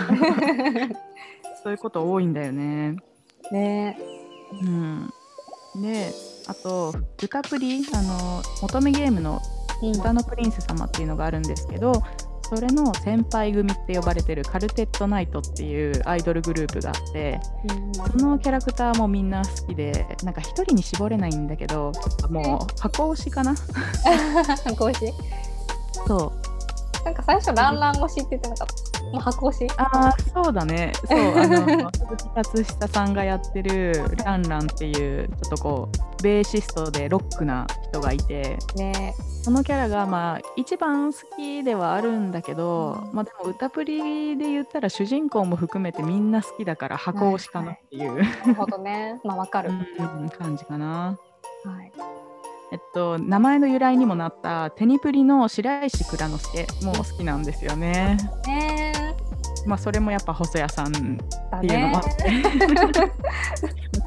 [1.61, 2.95] そういうこと多いんだよね。
[3.51, 3.99] ね。
[4.61, 5.09] うん、
[5.81, 6.09] で
[6.47, 9.41] あとルカプリあの乙女ゲームの
[9.83, 9.91] え。
[9.91, 12.01] 歌のプリンス様っていうのがあるんですけど
[12.43, 17.39] それの先輩組って呼ばれてるカルテットナイトっていうアイドルグループがあって
[17.93, 21.91] そのキャラクターもみんな好きでなんか一人に絞れないんだけど
[22.29, 23.55] もう箱推しかな。
[24.65, 25.13] 箱推し。
[26.07, 26.48] そう
[27.05, 29.03] なんか最初ランラン推しって言ってなかった？
[29.03, 49.19] もう箱推しああそうだねそうあの鈴木達久さんがやってるランランっていうちょっとこうベーシストでロックな人がいてねそのキャラがまあ一番好きではあるんだけど、まあでも歌プリで言ったら主人公も含めてみんな好きだから箱推しかなっていう、なるほどね。
[49.23, 49.71] まあわかる。
[49.71, 51.17] うん感じかな。
[51.63, 51.91] はい。
[52.71, 58.17] えっと名前の由来にもなったテニプリの白石蔵之介も好きなんですよね。
[58.45, 59.15] ね
[59.65, 60.91] まあそれもやっぱ細谷さんっ
[61.61, 62.91] ていうのもあねっ。
[62.91, 63.11] て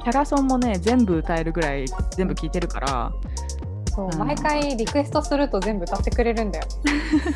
[0.03, 3.13] キャラソンもね全部歌えるぐらい全部聴いてるから
[3.95, 6.67] そう、うん毎回リクエストすると全部歌ってくれるんだよ。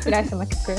[0.01, 0.75] 白石さんの曲。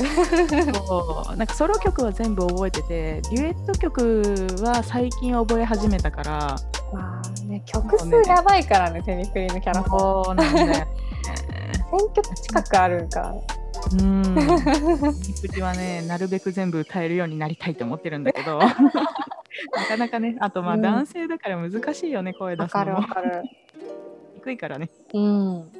[0.75, 6.55] そうなんかソロ曲は全部覚えててデュエット曲は最近覚え始めたから
[6.93, 9.83] まあね、曲数やばいからね、テニプリのキャラ。
[9.83, 10.87] そうなんだよ、ね。
[11.91, 13.33] 1000曲近くあるから。
[13.91, 14.21] うん。
[14.23, 14.33] ニ
[15.41, 18.69] プリはね、なるべく全部歌えるようになりたいと思ってるんだけど、 な
[19.87, 23.43] かなかね、あとまあうん男性だから難しいよね、声出わかすのもるわかる。
[24.39, 24.89] 低いからね。
[25.13, 25.71] うん。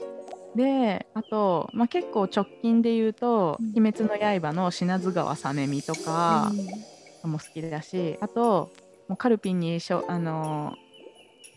[0.56, 6.52] で、あと、まあ、結構直近で言うとうん「鬼滅の刃」の品津川さねみとか
[7.24, 8.72] も好きだし、あと
[9.08, 10.90] もうカルピンにしょあのー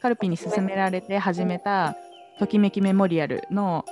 [0.02, 1.96] カルピンに勧められて始めた
[2.40, 3.84] 「ときめきメモリアル」の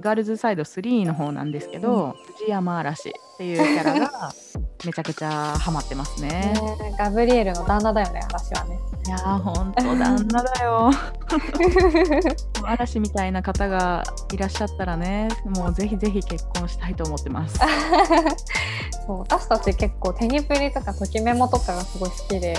[0.00, 4.32] ガールズサイド3の方なんですけど、藤山嵐っていうキャラが
[4.86, 6.54] めちゃくちゃハマってますね。
[6.80, 8.78] ねガブリエルの旦那だよね、私はね。
[9.06, 10.90] いやーほんと旦那だよ。
[12.64, 17.58] 嵐みたいな方がいらっしゃったらねもうぜひぜひ結婚したいと思ってます。
[19.06, 22.54] そう私たち結構テニプリとかときメモとかがすごい好きで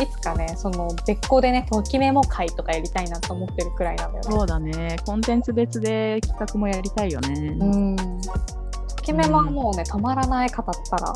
[0.00, 4.30] いつかねその別個でねときメモ会とかやりたいなと思ってるくらいなんだよね。
[4.30, 7.56] そうだねコンテンツ別で企画もやりたいよね。
[7.60, 8.02] うんと
[9.08, 11.12] きメモはもうね止まらない方ったら。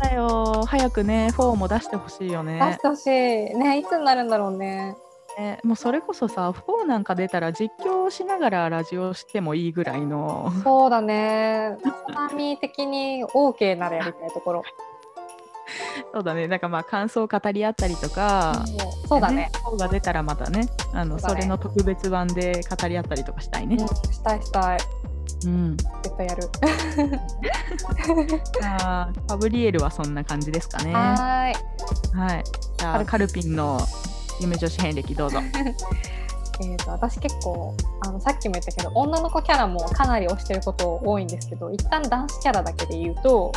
[0.00, 0.64] だよ。
[0.66, 3.10] 早くね4も出してほしいよ出ねしてほしい。
[3.10, 4.96] ねいつになるんだろうね。
[5.36, 10.52] ねもうそれこそさ4なんか出たら実況しながらラジオしてもいいぐらいの。
[10.62, 11.76] そうだね。
[12.08, 14.62] つまみ的に OK ならやりたいところ。
[16.12, 16.46] そうだね。
[16.48, 19.50] なんかまあ感想を語り合ったりとか、そうそうだね。
[19.66, 21.34] 4が出たらまたねあのそね。
[21.34, 23.76] それの特別版で語り合ったりとかしたいね。
[23.76, 24.78] うん、したいしたい
[25.46, 25.76] うん。
[25.76, 26.48] 絶対やる。
[28.62, 30.92] あーファブリエルはそんな感じですかね。
[30.92, 31.52] ははーい。
[31.52, 32.44] い。
[32.78, 33.80] じゃあカルピンの
[34.40, 35.40] 夢女子遍歴どうぞ。
[36.60, 37.74] えー、と私結構
[38.06, 43.50] あのさっきも言ったけど女の子キャラもかなり推してること多いんですけど一旦男子キャラだけで言うと、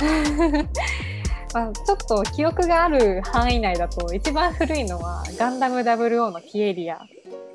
[1.52, 7.02] まあ、ちょっと記憶がある範囲内だと一番古いのは「ガンダム00」のキエリア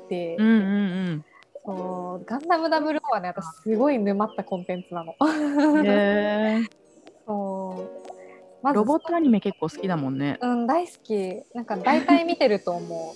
[0.08, 1.24] で、うんうん
[1.66, 5.14] そうガンダム00はね私すごい沼ったコンテンツなの。
[5.18, 6.64] うんへえ
[7.26, 8.06] そう
[8.62, 10.38] まずロボットアニメ結構好きだもんね。
[10.40, 13.14] うん大好きなんか大体見てると思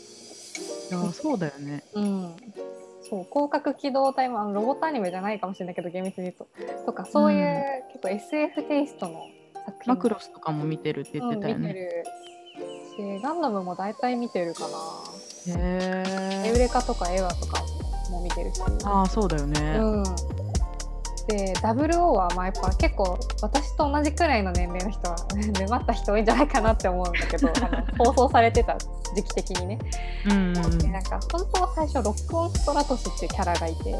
[0.90, 1.84] いやそうだよね。
[1.94, 2.36] ううん
[3.08, 6.46] そう広角機動隊もあのロボットアニメじゃないかもしれないけど厳密に言うと
[6.86, 9.26] とかそういう、うん結構 SF テイストの
[9.66, 11.70] 作品マクロスとかも見てるって言ってたよね。
[11.70, 12.04] うん見てる
[13.18, 14.76] しガンダムも大体見てるかな
[15.54, 16.02] へ
[16.44, 16.48] え。
[16.48, 17.79] エウレカとかエヴァとかも
[18.20, 19.76] 見てるしああそうだよね。
[19.78, 20.04] うん
[21.28, 25.16] で00はまあやっぱ結構私と同じくらいの年齢の人は
[25.60, 28.76] 沼った人多いんじゃないかなって思うんだけどあの 放送されてた
[29.14, 29.78] 時期的にね
[30.26, 33.94] うんうんうんでなんか本当は最初ロックオンストラトスっていうキャラがいて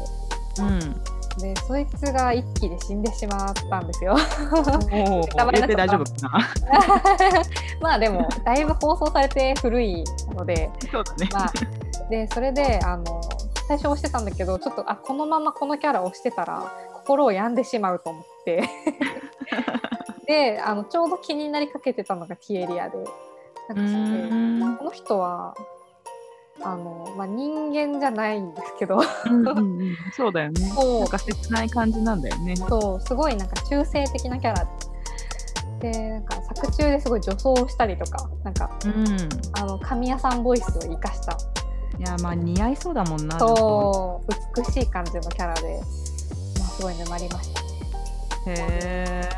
[0.59, 1.01] うん。
[1.39, 6.49] でそいつが一気で死んでしまったんですよ大丈夫かな。
[7.79, 10.03] まあでもだいぶ放送されて古い
[10.35, 11.29] のでそうだね。
[11.31, 11.51] まあ
[12.09, 13.21] でそれであの
[13.71, 18.63] 最初押してたんだけどちょっとあこのままこのキャラ押してたら心を病んでしまうと思って。
[20.27, 22.97] であのちょうど気になりかけてたのがティエリアで。
[23.69, 25.55] なんかそこの人は
[26.61, 28.99] あの、まあ、人間じゃないんですけど。
[29.25, 29.95] うんうんうん。
[30.11, 30.59] そうだよね。
[30.61, 30.99] そう。
[30.99, 32.55] なんか切ない感じなんだよね。
[32.57, 33.01] そう。
[33.01, 34.67] すごいなんか中性的なキャラ。
[35.79, 39.15] でなんか作中ですごい女装をしたりとかなんかうん。
[39.53, 41.37] あの神谷さんボイスを生かした
[42.01, 43.37] いやまあ似合いそうだもんな。
[43.37, 45.79] そう美しい感じのキャラで、
[46.57, 47.67] まあ、すごい沼りましたね。
[48.47, 48.55] へ
[48.97, 49.29] え。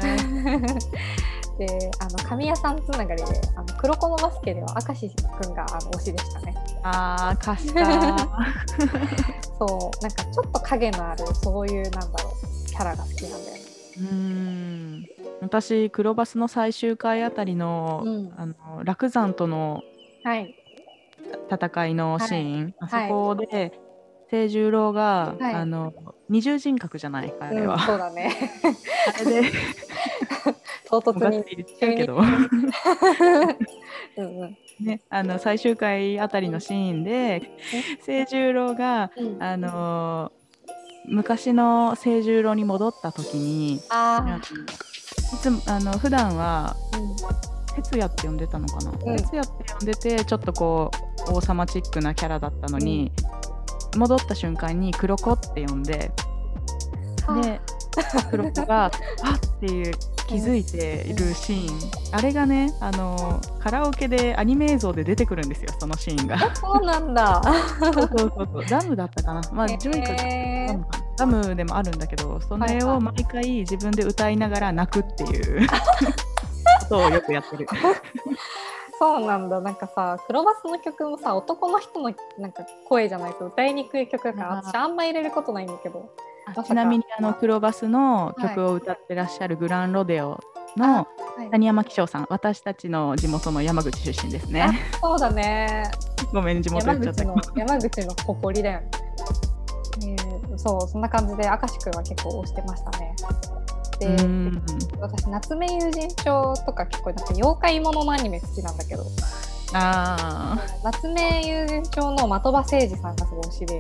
[1.59, 6.55] であの神谷さんつながりであの黒子のバスケでは明石くんがあの推しでしたね。
[6.83, 7.83] ああ歌詞か。
[9.59, 13.61] そうなんかちょっと影のあるそういうなんだろうキャラが好きなんだよね。
[13.97, 15.05] うん。
[15.41, 18.55] 私黒バスの最終回あたりの、うんあの
[18.85, 19.83] 楽山との
[20.23, 20.62] はい
[21.51, 23.05] 戦いのシーン、はい。
[23.05, 23.79] あそこで
[24.29, 25.53] 清十郎が、はい。
[25.55, 25.93] あの
[26.29, 27.29] 二重人格じゃない？
[27.31, 28.51] かあれは、うん、そうだね。
[29.15, 29.51] あれで。
[30.89, 31.43] 唐突に。
[31.55, 32.25] 言っちゃうけど、うん
[34.41, 34.57] うん。
[34.85, 37.51] ね、あの最終回あたりのシーンで
[38.05, 40.31] 清十郎がうん、あの
[41.05, 43.79] 昔の清十郎に戻った時にい
[45.41, 47.01] つもあの普段はーう
[47.49, 48.99] ん哲也って呼んでたのかな、ん。
[48.99, 50.91] 哲也って呼んでてちょっとこ
[51.29, 53.11] う王様チックなキャラだったのに、
[53.95, 56.11] 戻った瞬間に黒子って呼んで
[57.41, 57.61] で
[58.31, 58.85] 黒子が
[59.23, 59.93] 「あっ!」っていう
[60.27, 66.37] 気づいているシーン、あれがねあのカラオケでアニメ映像で出てくるんですよそのシーンが。
[66.55, 67.41] そうなんだ。
[67.79, 69.41] そうそうそうダムだったかな。
[69.51, 70.13] まあジョイカ
[71.17, 75.67] ダムダムでもあるんだけどそれを毎回自分で歌いながら泣くっていう。
[75.67, 75.75] こ
[76.85, 77.67] とをよくやってる。
[78.99, 79.59] そうなんだ。
[79.59, 86.09] なんかさ黒バスの曲もさ男の人のなんか声じゃないと歌いにくい曲だからあー私あんま入れることないんだけど。
[86.65, 90.39] ちなみにあの黒バスの曲を歌ってらっしゃるグランロデオ
[90.75, 91.07] の
[91.37, 91.49] はい。
[91.49, 94.67] 谷山紀章さん、私たちの地元の山口出身ですね。
[95.01, 95.89] そうだね。
[96.33, 97.41] ごめん地元山言っちゃった。
[97.41, 98.89] 口の山口の誇りだよね、
[100.03, 103.15] えーそうそんな感じで明石くんは結構推してましたね
[104.03, 104.61] で、うん
[104.99, 109.03] 私夏目友人帳とか結構なんか妖怪もののアニメ好きなんだけど。
[109.75, 113.79] あ夏目友人帳の的場誠司さんがすごい推しで。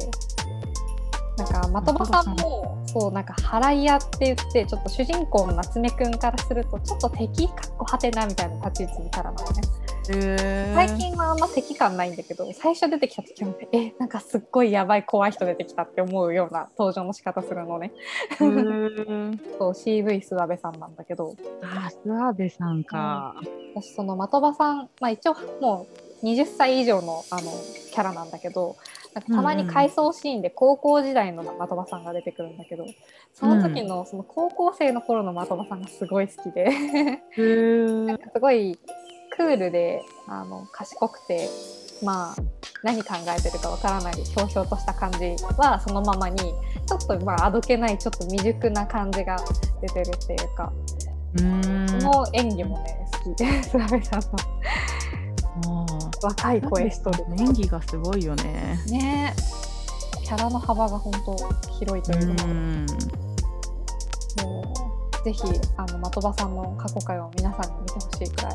[1.37, 9.61] なんか的場さんもそうなんか払い屋って言ってちょっと主人公の夏目くんからするとちょっと敵かっこはてなみたいな立ち位置のキャラなのね
[10.05, 17.93] 最近はあんま敵感ないんだけど最初出てきた時はえなんかすっごいやばい怖い人出てきたって思うような登場の仕方するのね。
[19.57, 21.35] そう CV 諏訪部さんなんだけど。
[21.61, 23.35] あ諏訪部さんか。
[23.75, 25.87] 私その的場さん、まあ、一応も
[26.21, 27.51] う20歳以上のあの
[27.91, 28.75] キャラなんだけど
[29.13, 32.85] なんかたまに回想シーンで高校時代の的場さんが出てくるんだけど
[33.33, 36.65] その時のその高校生の頃の的場さんがすごい好きで。
[38.05, 38.77] なんかすごい
[39.35, 41.49] クールであの賢くて
[42.03, 42.35] まあ
[42.83, 49.37] 何考えてるかわからないひょうひょうとした感じはそのままにちょっとまああどけないちょっと未熟な感じが
[49.81, 50.71] 出てるっていうか
[51.35, 52.01] うーん。
[52.01, 55.85] その演技もね好きで諏訪部さんのあ
[56.21, 57.25] 若いー声しとる。
[57.37, 58.79] 演技がすごいよね。
[58.87, 59.33] ね。
[60.23, 61.35] キャラの幅が本当
[61.79, 62.47] 広いというか、う
[65.23, 65.41] ぜひ
[65.77, 68.53] あの的場さんの過去回を皆さんに見てほしいくらい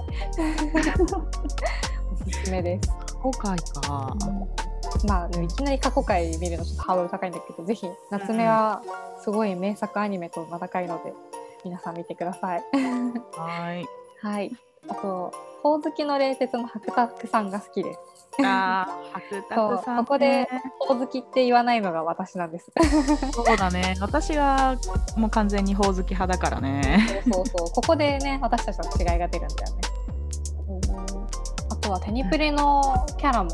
[2.12, 2.90] おすすめです。
[3.20, 4.16] 今回か。
[5.06, 8.82] まあ、いきなり過去回見るのちょっとハードル高いんだけどぜひ夏目は
[9.22, 11.12] すごい名作アニメと名高いので
[11.64, 12.64] 皆さん見てください。
[13.36, 13.86] はい。
[14.22, 14.56] はい。
[14.88, 18.00] あとほおずきの冷徹の白沢さんが好きです。
[18.44, 20.02] ああ、白そう沢さん、ね。
[20.02, 22.70] ここでほおずきって言わないのが私なんです。
[23.32, 23.96] そうだね。
[24.00, 24.76] 私は
[25.16, 27.22] もう完全にほおずき派だからね。
[27.24, 27.70] そうそうそう。
[27.70, 29.80] ここでね、私たちの違いが出るんだよね。
[30.68, 31.28] うん
[31.70, 33.50] あとはテニプレのキャラも、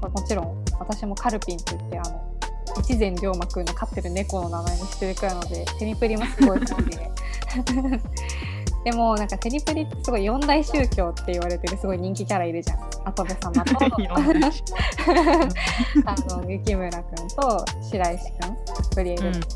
[0.00, 2.32] まあもちろん私もカルピンって言って、あの、
[2.80, 7.10] 一前龍馬くんの飼ってる猫の名前にしてるくらいなので、テニプリもすごい好きで。
[8.84, 12.78] でもなんかテニプリってすごい四大宗教って言われてるすごい人気キャラいるじゃん。
[13.04, 13.76] 跡部様と
[16.04, 18.56] あの雪村くんと白石くん、
[18.94, 19.40] ブリエルうん。
[19.40, 19.48] と、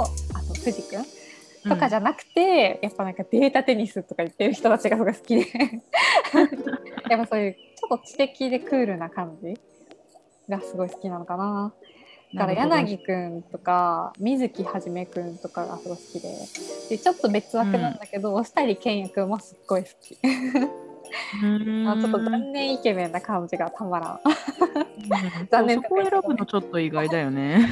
[0.00, 0.04] あ
[0.42, 1.04] と藤くん。
[1.68, 5.46] とかじゃなくて、やっぱなんかデータテニスとか言ってる人たちがすごい好きで。
[7.10, 9.54] やっぱそういうちょっと知的でクールな感じ
[10.48, 11.72] がすごい好きなのかな
[12.34, 16.28] だから柳くんとか水木はじめくんとかがすごい好きで。
[16.90, 20.16] でちょっと別枠なんだけど、押したり健也くんもすっごい好き。
[21.86, 24.20] あちょっと残念イケメンな感じがたまらん。
[25.50, 27.66] 残念そこを選ぶのちょっと意外だよね。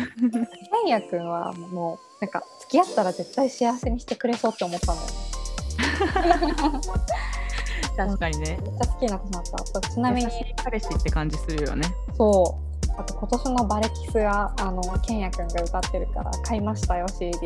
[0.84, 5.08] 健也くんはもうなんか付き合ったら絶対幸せにしてくれそうって思ったんだよ。
[5.08, 6.58] ね
[7.96, 8.58] 確かにね。
[8.62, 9.66] めっちゃ好きな子だった。
[9.66, 10.30] そうちなみに。
[10.56, 11.88] 彼氏って感じするよね。
[12.16, 12.67] そう
[12.98, 17.38] あと今年のバレキスがあの健也くんが歌ってるから買いましたよ CD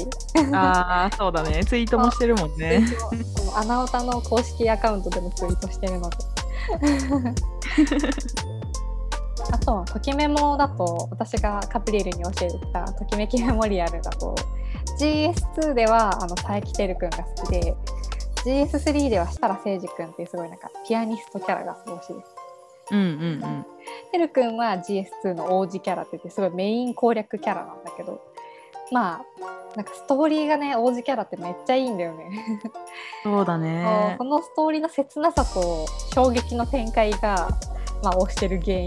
[0.55, 1.63] ああ、そうだね。
[1.69, 2.83] ツイートもしてるもんね。
[3.37, 6.17] この穴歌の公式アカウントでもツイートしてるので
[9.53, 14.35] あとときメモだと私がカプリエルに教えてたときめきメモリアルだと
[14.99, 17.77] GS2 ではあの佐伯てるくんが好きで
[18.45, 22.32] GS3 では設楽誠司くんっていうすごいなんかピアニストキャラがすごい推しです
[22.93, 23.67] うんうんうん。
[24.13, 28.21] てるくんは GS2 の王子キャラって言ってすごいメイン攻略キャラなんだけど
[28.93, 32.63] まあなんかストーリーがね王子キャラってめっちゃいいんだよね。
[33.23, 34.25] そうだね こ。
[34.25, 37.49] のストーリーの切なさと衝撃の展開が、
[38.03, 38.87] まあ、推してる原因。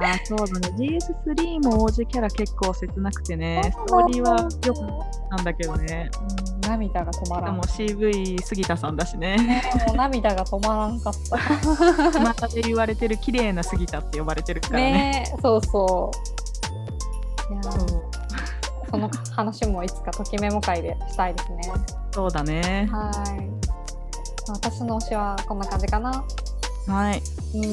[0.00, 0.76] あーそうだね。
[0.76, 6.10] GS3 も王子キャラ結構切なくてね、ストーリーはよくなんだけどね。
[6.42, 9.62] うん涙が止まらも CV 杉田さんだしね。
[9.86, 11.38] もう涙が止まらんかった。
[12.48, 14.92] 巷で言われてる綺麗な杉田って呼ばれてるからね。
[14.92, 16.10] ねそうそ
[17.50, 17.52] う。
[17.52, 18.02] いやーそう
[18.90, 21.62] その話もいつかときメモ会でしたいですね。
[22.12, 22.88] そうだね。
[22.90, 23.48] はい。
[24.50, 26.24] 私の推しはこんな感じかな。
[26.88, 27.22] はい。
[27.54, 27.64] うん。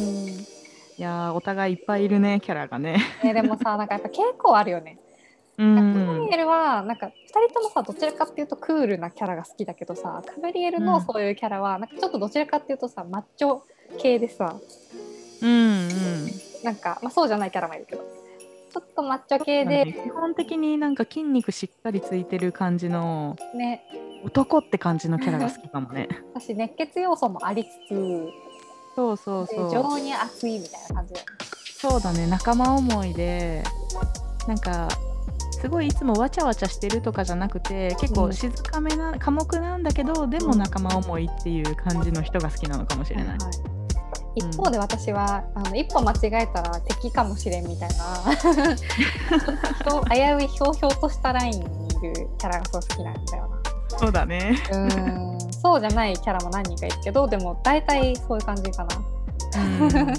[0.98, 3.02] いやーお互いいっぱいいるね、キャラがね。
[3.24, 5.00] ね、でもさ、なんかやっぱ傾向あるよね。
[5.58, 6.34] うカブリん。
[6.34, 7.12] エルはなんか2
[7.48, 13.62] 人ともさどちらかっていうとクールなキャラが好きだけどさカブリエルうんのそういうキャラはなんかちょっとどちらかっていうとさマッチョ
[13.98, 14.54] 系でさ
[15.42, 16.30] うんうん。
[16.62, 18.02] なんか、まあ、そうじゃないキャラもいるけど
[18.74, 23.82] ちょっとマッチョ系で基本的になんか筋肉しっかりついてる感じのね
[24.26, 26.10] 男って感じのキャラが好きかもね。
[26.36, 28.30] 私熱血要素もありつつ
[28.96, 29.72] そうそうでそう。
[29.72, 31.14] 情に熱いみたいな感じ
[31.78, 32.28] そうだね。
[32.28, 33.64] 仲間思いで
[34.48, 34.88] なんか
[35.52, 43.28] すごいいつもわちゃわちゃしてるとかじゃなくて結構うん静かめな寡黙なんだけどでも仲間思いっていう感じの人が好きなのかもしれない。
[43.28, 43.40] はい
[44.36, 48.36] 一方で私は、あの一歩間違えたら敵かもしれんみたいな。
[50.14, 53.55] 危ういひょうひょうとしたラインにいるキャラがすごい好きなんだよな。
[53.98, 54.58] そうだね。
[54.72, 58.96] うーんそうじゃないキャラも何人かいるけどでも大体そういう感じかな。
[59.56, 59.60] う
[59.98, 60.12] ん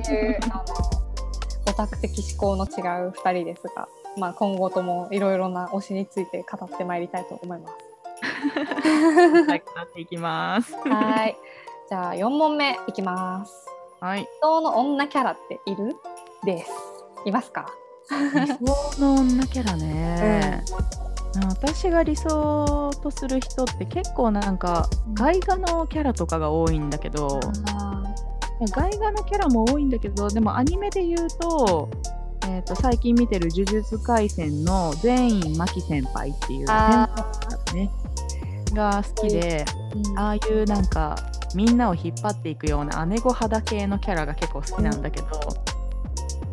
[0.00, 0.64] っていうあの
[1.68, 7.74] オタク的思考の違う2人ですが、まあ、今後ともいろいろな推しについて語ってまいりたいと思います。
[9.34, 10.74] 仲良くなっていきます。
[10.88, 11.36] はい
[11.88, 13.52] じゃあ4問目いきます。
[14.00, 14.20] はい。
[14.20, 15.94] 理想の女キャラっている？
[16.44, 16.70] です。
[17.26, 17.66] いますか？
[18.34, 20.64] 理想の女キャラね。
[21.48, 27.40] 私が理想とする人って結構なんか外画のキャラとかが多いんだけど、
[28.74, 31.90] 外画のキャラも多いんだけどでもアニメで言うと,、
[32.44, 37.08] えー、と最近見てる「呪術廻戦」の善院真紀先輩っていうあ
[37.48, 37.90] 先輩ね
[38.74, 39.64] が好きで
[39.94, 40.18] うん。
[40.18, 41.16] ああいうなんか
[41.54, 45.26] みんなを引っ張っていくような姉御肌系のキャラが結構好きなんだけど、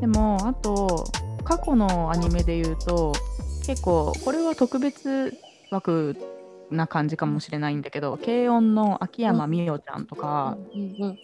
[0.01, 1.05] でもあと
[1.43, 3.13] 過去のアニメで言うと
[3.69, 5.37] 結構これは特別
[5.69, 6.17] 枠
[6.71, 11.19] な感じかもしれないんだけど軽音の秋山美桜ちゃんとか、うんうん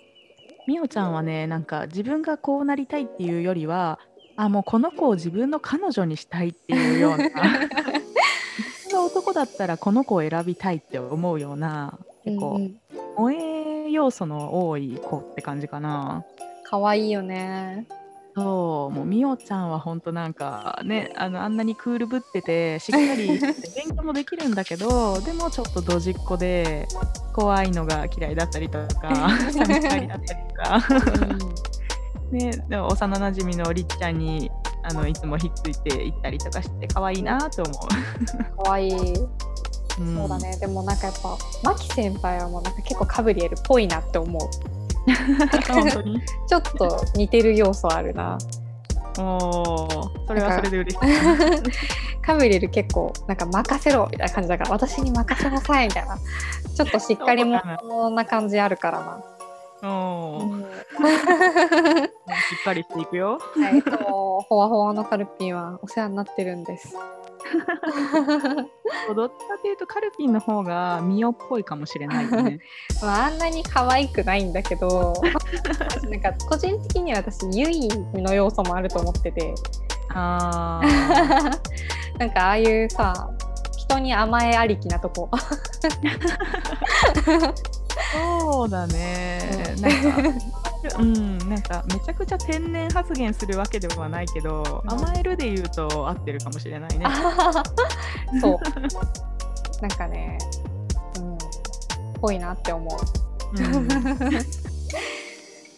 [0.68, 4.00] みおちゃんはねなんか自分がこうなりたいっていうよりは
[4.36, 7.30] あもうこの子を自分の彼女にしたいっていうような自
[8.90, 12.60] 分が男だったらこの子を選びたいって思うような結構
[13.16, 16.26] 萌え要素の多い子って感じかな。
[16.64, 17.88] 可愛いよね。
[18.36, 26.86] そうもうみおちゃんは本当なんかねあのあんなにクールぶっててしっかり勉強もできるんだけどでもちょっとドジっ子で
[27.34, 30.84] 怖いのが嫌いだったりとか 寂しがりだったりとか、
[32.32, 34.52] ね、でも幼なじみのりっちゃんに
[34.88, 38.64] あのいつもひっついていったりとかして可愛いなと思う。
[38.64, 38.92] 可愛い。
[39.98, 40.58] うん、そうだね。
[40.58, 44.75] でもなんかやっぱマキ先輩はもうなんか結構カブリエルっぽいなって思う。
[46.48, 48.38] ちょっと似てる要素あるな。
[49.18, 51.00] おそれはそれで嬉しい。
[52.22, 56.18] カブリエル結構なんか任せろみたいな感じだから私に任せなさいみたいな
[56.76, 59.35] ちょっとしっかり者な感じあるからな。
[59.86, 63.40] おうん、 しっかりしていくよ。
[63.56, 66.96] はい、ほわほわのカルピンはお世話になってるんです。
[69.16, 72.60] どっちかというとカルピンの方がミオっぽいかもしれないよね。
[73.02, 75.14] まあ、あんなに可愛くないんだけど
[76.10, 79.54] なんか個人的には私ユイの要素もあると思ってて
[80.10, 80.82] あ
[82.18, 83.30] なんかああいうさ
[83.88, 85.30] 人に甘えありきなとこ。
[88.12, 89.76] そうだね。
[89.80, 89.92] なん
[90.34, 90.40] か
[91.00, 97.06] うん、なんかめちゃくちゃ天然発言するわけではないけど、うん、甘えるで言うと合ってるかもしれないね。
[98.40, 98.60] そう。
[99.82, 100.38] なんかね、
[101.18, 101.38] うん、
[102.22, 102.98] ぽいなって思う。
[103.58, 103.88] うん、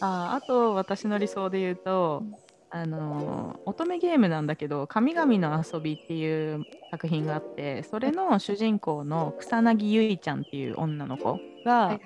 [0.00, 2.22] ああと私の理想で言うと、
[2.70, 11.98] あの乙女ゲームなんだけど「神々の遊び」っていう作品があってそれの主人公の草薙ゆいちゃんっていう女の子が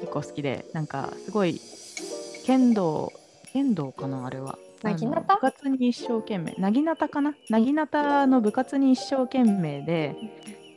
[0.00, 1.60] 結構好きでなんかすごい
[2.44, 3.12] 剣道
[3.52, 4.58] 剣道かなあれは。
[4.82, 6.54] なぎなた部活に一生懸命。
[6.58, 7.34] なぎなたかな？
[7.48, 10.16] なぎなたの部活に一生懸命で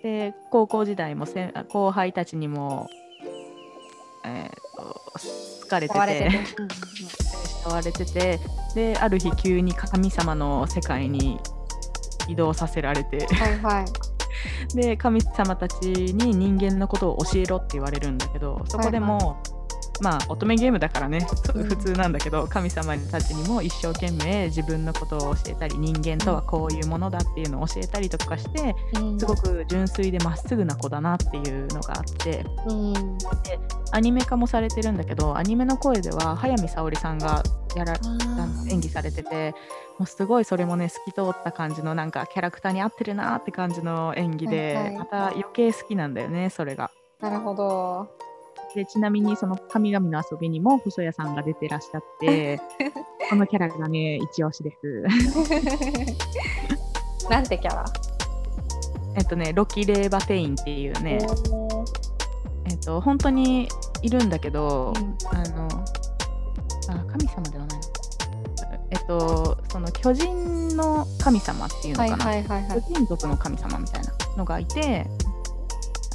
[0.03, 2.87] で高校時代もせ後輩たちにも、
[4.23, 5.01] えーと、
[5.65, 5.99] 好かれてて。
[7.63, 8.39] 慕われてて。
[8.75, 11.39] である日急に神様の世界に
[12.27, 13.85] 移動させられて、はいは
[14.73, 19.54] い、 で神様たちに人間のことを教えろって言われるんだけどそこでも、はいはい
[20.01, 21.19] まあ乙女ゲームだからね。
[21.19, 28.75] 普通なんだけど神様たちにも一生懸命自分のことを教えたり人間とはこういうものだっていうのを教えたりとかして
[29.17, 32.25] すごく純粋でまっすぐな子だなっていうのがあって。
[32.35, 32.45] で
[33.91, 37.41] アニメ化もされてるんだけどアニメの声では速水沙織さんが
[37.75, 37.97] やら
[38.69, 39.53] 演技されてて
[39.97, 46.91] もうすごいそれもね透き通った感じのなんかキャラクターに合ってるなって感じの演技で、はいはい、また余計好きなんだよねそれが。
[47.21, 48.09] なるほど
[48.75, 52.59] でちなみにその神々の遊びにも細谷さんが出てらっしゃって
[53.29, 55.03] このキャラがね一押しです。
[57.29, 57.85] なんてキャラ？
[59.15, 61.19] えっとねロキ・レーバテインっていうね
[62.69, 63.69] えっと本当に
[64.01, 65.67] いるんだけど、うん、あの
[66.89, 67.79] あ神様ではない
[68.91, 75.07] えっとその巨人の神様っていうのかな、はいはいはいはい、巨人族の神様みたいなのがいて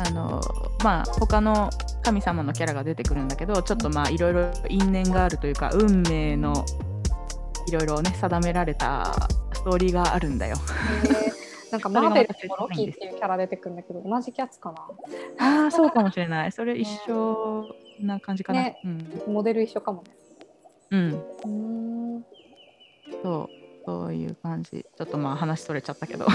[0.07, 0.43] あの
[0.85, 1.71] まあ他の
[2.03, 6.65] 神様のキャラが出てくるんだけどちょっとまあいろいろ因縁があるというか運命の
[7.69, 9.13] いろいろね定められた
[9.53, 10.57] ストーリーがあるんだよ。
[11.71, 15.63] なんかマーベルでもロキっていうキャラ出てくるんだけど同じキャツかな。
[15.63, 16.53] ああそうかもしれない。
[16.53, 18.81] それ一緒な感じかな、ね。
[18.85, 18.89] う
[19.31, 20.11] ん、モデル一緒かもね。
[20.91, 22.25] うん。
[23.23, 23.49] そう。
[23.87, 24.71] そういう感じ。
[24.71, 26.27] ちょっとまあ話それちゃったけど。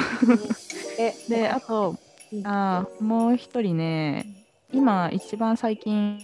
[0.98, 1.96] えであと
[2.44, 6.20] あもう一人ね今一番最近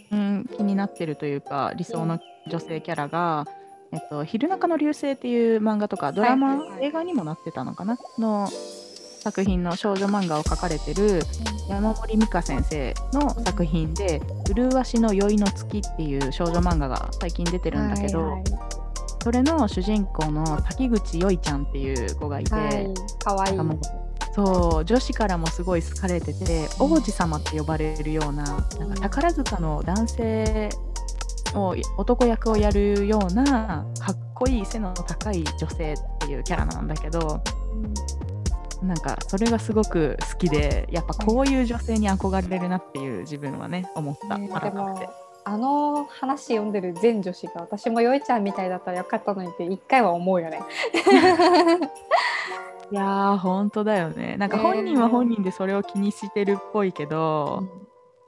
[0.57, 2.19] 気になってるというか理想の
[2.49, 3.45] 女性キャラが
[3.91, 6.85] 「えっと、昼中の流星」っていう漫画とかドラマ、はい。
[6.85, 8.49] 映画にもなってたのかなの
[9.21, 11.21] 作品の少女漫画を描かれてる
[11.69, 14.21] 山森美香先生の作品で
[14.55, 18.43] 「麗しの宵の月」っていう少女漫画が最近出てるんだけど、はいはい、
[19.23, 23.57] それの主人公の滝口よいちゃんっていう子がいて、はい、かわいい
[24.33, 28.43] そう女子からもすごい好かれてて王子様って呼ばれるような
[28.79, 30.69] なんか宝塚の男性
[31.53, 37.43] を男役をやるようなかっこいい背の高い女性っていうキャラなんだけど、
[38.81, 45.09] うん、なんかそれがすごく好きでやっぱこういう女性に憧れるなっていう自分はね思った、ね、改めて。
[45.43, 50.61] あの話読んでる全女子が私もよいちゃんみたいだったらよかったのにって一回は思うよね。
[52.91, 54.35] いやー、本当だよね。
[54.37, 57.63] なんか本人は本人でそれを気にしてるっぽいけど、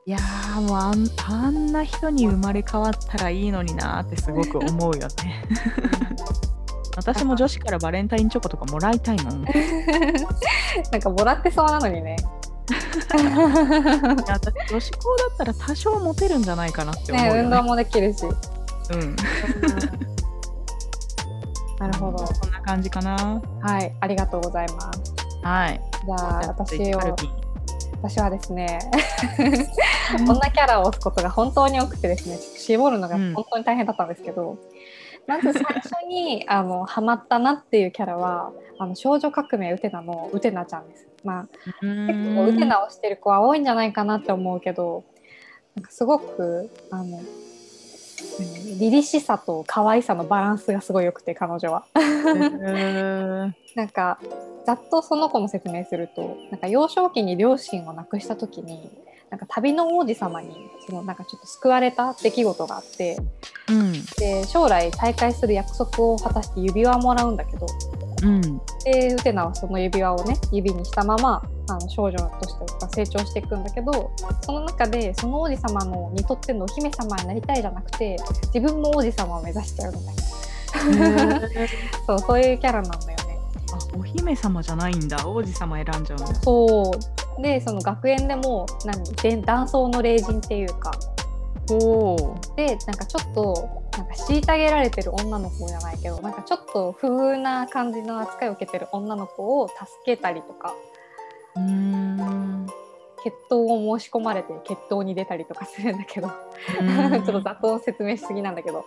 [0.06, 5.44] いやーもうあんあんな人に生まれ変わったらいいのになってすごく思うよね。
[6.96, 9.44] 私も女子からバレンタインチョコとかもらいたいもん。
[10.92, 12.16] なんかもらってそうなのにね。
[14.28, 18.26] 私女子校だったら多少モテるんじゃないかなって思う、ね、ね運動もできるし。
[18.26, 18.28] う
[18.96, 19.16] ん。
[21.84, 22.26] なるほど。
[22.26, 23.42] そんな感じかな。
[23.62, 25.14] はい、ありがとうございます。
[25.44, 25.82] はい。
[26.06, 27.00] じゃあ、私を
[28.02, 28.80] 私はですね、
[30.26, 34.58] こんなキャラを押すことが本当に多くてですね、絞るのが本当に大変だったんですけど、
[35.28, 41.08] まず最初に あのハマったなっていうキャラは、あの少女革命ウテナのウテナちゃんです。
[41.26, 41.42] まあ、
[41.82, 45.04] う結ん構ウテナをしてる子は多いんじゃないかなって思うけど、
[45.76, 47.24] なんかすごくあの何
[48.80, 51.86] 凛々しさと可愛さのバランスがすごい良くて彼女は。
[53.76, 54.20] なんか
[54.66, 58.90] ざっとその子の説明するとなんか幼少期に両親を亡くした時に
[59.34, 63.18] なんか旅の王子様にそのなんかちょっと救われた出来事があって
[63.68, 63.94] うん。
[64.20, 67.66] で将来再会する約束を果たして指輪をもらうんだけど
[68.22, 68.42] うん。
[68.84, 74.12] でウテナはその指輪をね指にしたままあの少女として成長していくんだけど
[74.42, 78.16] その中でその王子様のにとってのお姫様になりたいじゃなくて
[78.54, 81.42] 自分も王子様を目指しちゃうみたいな。
[82.06, 83.23] そうそういうキャラなんだよね。
[83.74, 85.28] あお姫様じゃないんだ。
[85.28, 86.36] 王子様選んじゃうんだ。
[86.36, 86.92] そ
[87.40, 87.42] う。
[87.42, 90.92] でその学園でも何で男装の霊人っていうか。
[91.72, 100.74] おでなんかちょっとなんか虐げられてる女の子じゃないけどなんかちょっと不遇な感じの扱いを受けてる女の子を助けたりとか。
[101.56, 102.68] うーん。
[103.24, 106.28] 決闘を申し込まれて決闘に出たりとかするんだけど。
[106.28, 108.84] ちょっとざっと説明しすぎなんだけど。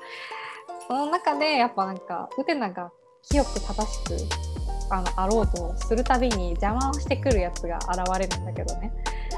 [0.86, 4.14] その中でやっぱなんかウテナが清く正しく
[4.90, 8.92] あのあろうとするたびに邪魔をしてくるやつが現れるんだけどね。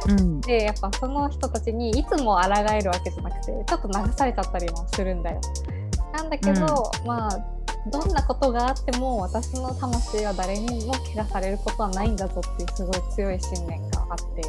[0.07, 5.41] うんでやっぱその人たちにいつも抗えるわけじゃなくてちょっと流されちゃったりもするんだよ。
[6.13, 7.59] なんだけど、まあ
[7.91, 14.43] どんなことがあっても私の魂は誰にも怪我されることはないんだぞっていうすごい強い信念があって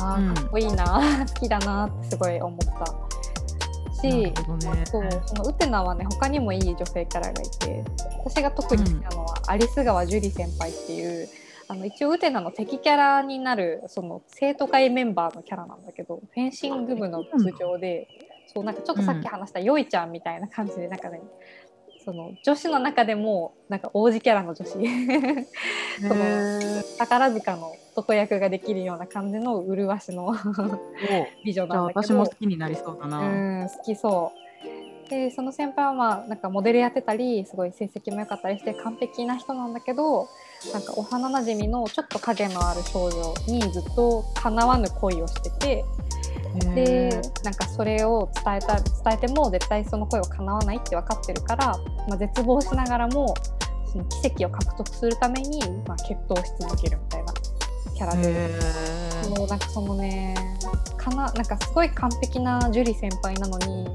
[0.00, 3.05] あうんーかっこいいな、好きだなってすごい思った
[4.00, 4.84] しなるほどね。
[4.86, 7.84] そうそのウテナはね他にもいい女性キャラがいて
[8.24, 11.28] 私が特に好きなのは、アリス川樹里先輩っていう
[11.68, 18.08] あの一応ウテナの敵キャラになるその生徒会メンバーのキャラなんだけどフェンシング部の部長で
[18.46, 21.20] そうなんかちょっとさっき話したヨイちゃんみたいな感じでなんかね
[22.06, 24.70] その女子の中でもなんか王子キャラの女子。
[24.70, 24.84] その
[26.98, 30.34] 宝塚の男役ができるような感じの麗しのお。
[31.44, 32.02] 美女なんだけど。
[32.04, 33.18] 私も好きになりそうだな。
[33.18, 33.22] う
[33.64, 34.30] ん好きそ
[35.04, 35.10] う。
[35.10, 40.28] でその先輩はまあなんかモデルやってたりすごい成績も良かったりして完璧な人なんだけど
[40.72, 45.84] なんか幼なじみのちょっと影のある少女にずっと叶わぬ恋をしてて
[46.58, 51.78] でなんかそれを伝えた伝えても絶対その恋を叶わないって分かってるから、
[52.08, 53.34] まあ、絶望しながらも
[53.86, 57.32] その奇跡を獲得するために、まあ、決闘し続けるみたいな
[57.94, 58.96] キャラで。
[59.30, 60.34] もうなんかそのね
[60.96, 63.86] かななんかすごい完璧な樹里先輩なのに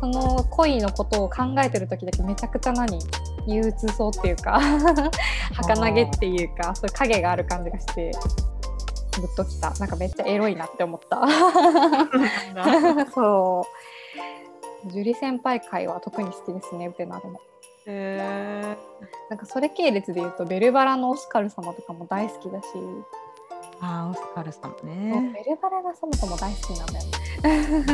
[0.00, 2.98] その恋のことを考えてる時だけめちゃくちゃ何
[3.46, 4.60] 憂鬱そうっていうか
[5.54, 8.12] 儚げっていうかそういう影がある感じがして
[9.20, 9.70] グッときた。
[9.74, 11.26] なんかめっちゃエロいなって思った。
[13.14, 13.66] そ
[14.84, 17.40] う 樹里先輩会は特に好きですねウテナでも
[17.86, 18.76] へ
[19.28, 23.02] なんかそれ系列で言うとベルバラのオスカル様とかも大好きだし、ー
[23.80, 25.32] あーオスカルさんそうね。
[25.34, 27.04] ベルバラがそもそも大好きなんだよ。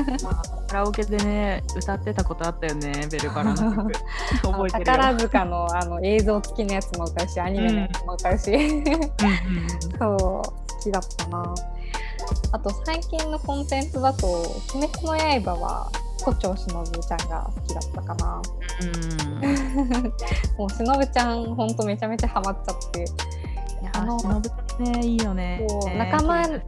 [0.07, 3.93] ね まあカラオケでね歌ってたことあったよねベルバラの曲。
[4.43, 4.85] 覚えてるよ。
[4.85, 8.99] 宝塚のあの映像付きのやつも歌うしアニメのやつも歌うし、うんうん。
[9.99, 11.55] そう好きだったな。
[12.53, 14.27] あと最近のコンテンツだと
[14.75, 15.91] 「鬼滅の刃」は
[16.25, 18.43] 胡蝶しのぶちゃんが好きだったかな。
[18.81, 20.13] うん。
[20.59, 23.05] もうしのぶちゃんほんとめちゃめちゃハマっちゃって。
[23.93, 24.41] あのー
[24.79, 25.67] 忍ねいいよね。
[25.97, 26.63] 仲間へ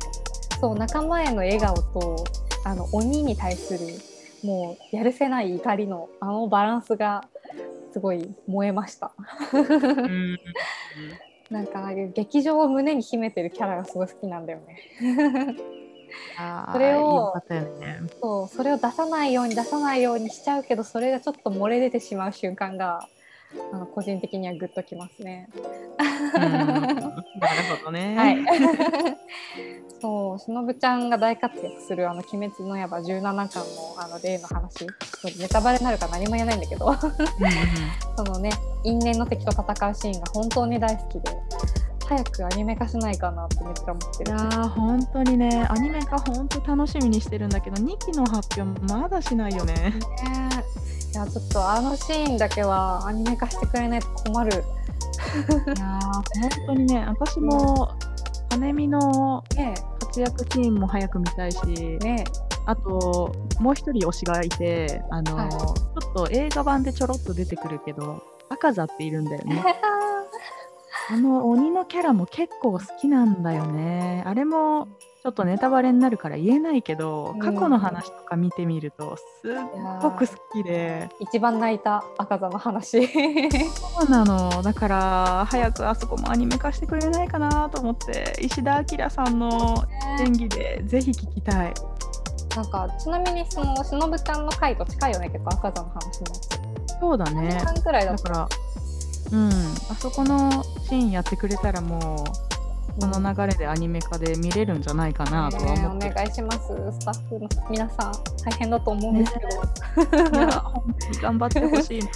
[0.61, 2.25] そう仲間への笑顔と
[2.65, 3.81] あの鬼に対する
[4.45, 7.25] もうやるせない怒りのあのバランスが
[7.93, 9.13] すごい燃えました。
[9.53, 10.39] うん
[11.51, 15.57] なんかああいう劇場を胸に秘めてるキャラがすごい好きなんだよね。
[16.73, 17.33] それを
[17.79, 18.01] ね。
[18.21, 23.09] そうそれを出さないように出さないようにしちゃうけどそれがちょっと漏れ出てしまう瞬間が
[23.73, 25.49] あの個人的にはグッときますね。
[27.37, 28.17] うんなるほどね。
[28.17, 28.37] はい。
[30.01, 33.65] そうしのぶちゃんが大活躍するあの「鬼滅の刃」17巻の
[33.99, 34.87] あの例の話
[35.39, 36.95] ネタバレになるから何も言えないんだけど
[38.17, 38.51] そのね
[38.85, 41.31] 因縁の敵と戦うシーンが本当に大好きで
[42.07, 44.31] 早くアニメ化しないかなってめっちゃ思ってる。
[44.31, 49.75] いやー本当にねアニメ化本当楽しみにしてるんだけど2期の発表まだしないよね。
[49.75, 49.95] ね
[51.13, 54.63] いやちょっとあのシーンだけはアニメ化してくれないと困る。
[55.37, 57.97] いやー本当にね私も
[58.51, 62.25] 羽見のね活躍シーンも早く見たいしえね
[62.67, 69.63] あともう一人推しがいてあのー、はいちょっと映画版でちょろっと出てくるけど赤座っているんだよね。
[71.09, 74.25] あの鬼のキャラも結構好きなんだよね。
[74.27, 74.89] あれも
[75.27, 79.55] ちょっとネタバレになるから言えないけど、過去の話とか見てみるとすっ
[80.01, 81.09] ごく好きで。
[81.19, 83.09] 一番泣いた赤座の話。
[83.09, 84.63] そうなの。
[84.63, 89.85] だから早くあそこもアニメ化してくれないかなと思って石田明さんの
[90.21, 91.75] 演技でぜひ聞きたい。
[92.55, 97.01] なんかちなみにそのしのぶちゃんの回と近いよね結構赤座の話のやつ。
[97.01, 97.51] そうだね。
[97.51, 98.49] 時間くらいだだから
[99.33, 99.51] うん。
[99.51, 99.53] あ
[99.97, 102.46] そこのシーンやってくれたらもう
[102.99, 106.11] その流れでアニメ化で見れるんじゃないかなとはね思って。
[106.11, 106.59] お願いします
[106.99, 108.13] スタッフの皆さん
[108.45, 112.09] 大変だと思うんですけど、いや本当に頑張ってほしいな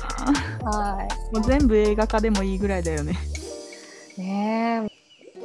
[0.70, 3.18] はもう全部映画化でもいいぐらいだよね。
[4.16, 4.90] いねえ。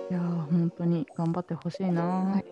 [0.10, 2.46] いやー本当に頑張ってほしいな、はい。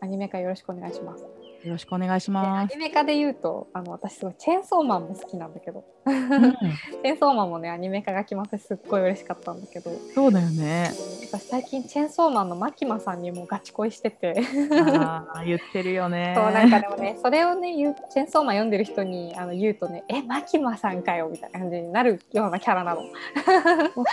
[0.00, 1.24] アニメ化よろしくお願いします
[1.64, 2.74] よろしくお願いします。
[2.74, 5.84] ニメ化で言うとあの私すごいチェーンソーマンも好きなんだけど。
[6.06, 6.30] うん。
[6.30, 9.90] チェーンソーマンもねアニメ化が決まってすっごい嬉しかったんだけど。
[10.14, 10.90] そうだよね。
[11.30, 14.34] 私最近チェーンソーマンのマキマさんにもガチ恋してて。
[14.94, 16.32] あー言ってるよね。
[16.36, 23.02] そうなんかでもねそれをね言うチェーンソーマン読んでる人にあの言うとね「えマキマさんかよ」みたいな感じになるようなキャラなの。
[23.02, 23.04] あ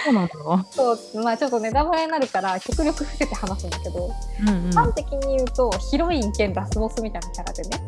[0.04, 0.34] そうなんだ
[0.70, 4.10] そうまあちょっとネタバレになるから極力伏せて話すんだけど、
[4.42, 4.72] うん。
[4.74, 7.80] 端的に言うとヒロイン兼ラスボスみたいなキャラでね。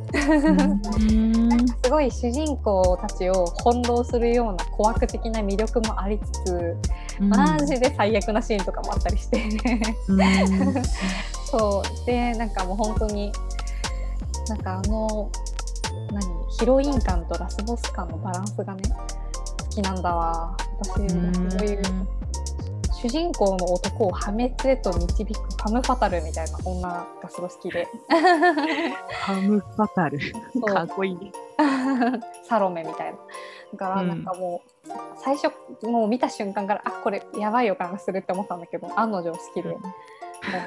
[1.01, 1.53] うん。
[1.53, 6.77] うんすごい主人公たちを翻弄するような小悪的な魅力もありつつ、
[7.19, 9.43] マジで最悪なシーンとかもあったりして。
[10.07, 10.73] うん。
[11.49, 12.05] そう。
[12.05, 13.31] でなんかもう本当に
[14.47, 15.31] なんかあの
[16.11, 16.21] 何？
[16.59, 18.81] ヒロイン感とラスボス感のバランスがね
[19.61, 20.55] 好きなんだわ。
[20.79, 21.81] 私そういう
[23.01, 26.81] 主人公の男を破滅へと導くファム・ファタルみたいな女
[27.21, 27.87] がすごい好きで。
[29.21, 30.19] ハムバタル。
[30.65, 31.17] かっこいい。
[32.43, 33.17] サロメみたいな。
[33.71, 34.89] だからうんなんかもう、
[35.23, 39.79] 最初もう見た瞬間からあこれやばい予感がするって思ったんだけど案の定好きで、も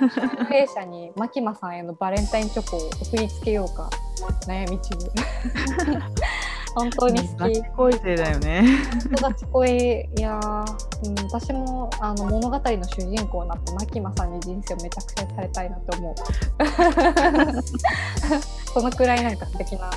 [0.07, 0.21] う集
[0.55, 3.91] 英社にマキマさんへのバレンタインチョコを送りつけようか
[4.47, 4.97] 悩み中
[6.75, 8.65] 本当に好きガチ恋勢だよね。
[8.99, 16.15] 人がちこいいやー、うん、私もあの物語の主人公になってマキマさんに人生をめちゃくちゃにされたいなと思う。
[18.73, 19.91] そのくらいなんか素敵な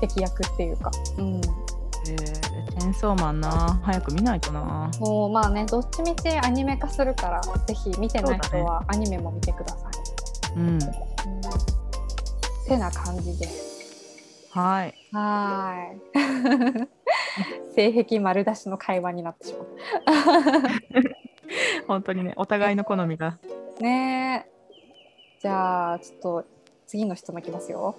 [0.00, 3.80] 敵役っていうか、うん、えー、チェーンソーマンな。
[3.82, 4.90] 早く見ないとな。
[5.00, 9.90] もうまあねどっちみちアニメ化するからぜひ見てない人はアニメも見てくださ
[10.54, 10.68] い、うん。
[10.68, 10.78] うん。
[12.68, 13.46] てな感じで。
[13.46, 13.77] す
[14.58, 14.94] はい。
[15.12, 16.88] はーい。
[17.74, 19.66] 性癖丸出しの会話になってしまう。
[21.86, 23.38] 本当にねお互いの好みが。
[23.80, 24.50] ねえ。
[25.40, 26.44] じゃあちょっと
[26.88, 27.94] 次の質問いきますよ。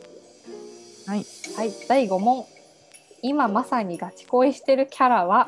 [1.08, 1.24] はい。
[1.56, 1.72] はい。
[1.88, 2.46] 第5問。
[3.22, 5.48] 今まさにガチ恋してるキャラは？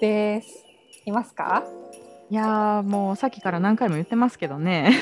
[0.00, 0.64] です。
[1.06, 1.62] いますか？
[2.30, 4.92] いやーもうさっきから何回も言ってますけどね、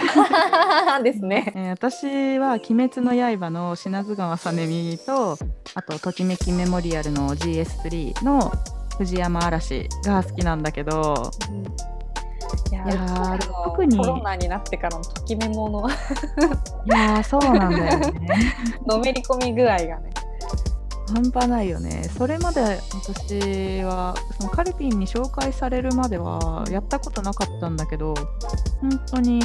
[1.03, 1.53] ですね。
[1.57, 5.37] えー私は「鬼滅の刃」の品津川さねみと
[5.75, 8.53] あと「ときめきメモリアル」の GS3 の
[8.99, 11.31] 藤山嵐が好きなんだけど。
[12.71, 15.89] いやいや特にコロナになってからのときめもの。
[15.91, 15.93] い
[16.87, 18.55] やーそうなんだよね。
[18.87, 20.11] のめり込み具合がね
[21.13, 22.05] 半端ないよね。
[22.17, 28.15] それまで私はそのカルピンに紹介されるまではやったことなかったんだけど
[28.81, 29.41] 本当に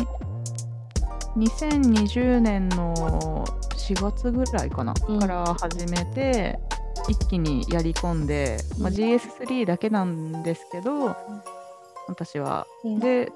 [1.37, 3.45] 2020年の
[3.77, 5.19] 4月ぐらいかな、うん。
[5.19, 6.59] から始めて
[7.07, 8.95] 一気にやり込んで、まあ、うん。
[8.95, 11.15] GS3 だけなんですけど
[12.07, 12.67] 私は。
[12.83, 12.99] うん。
[12.99, 13.31] で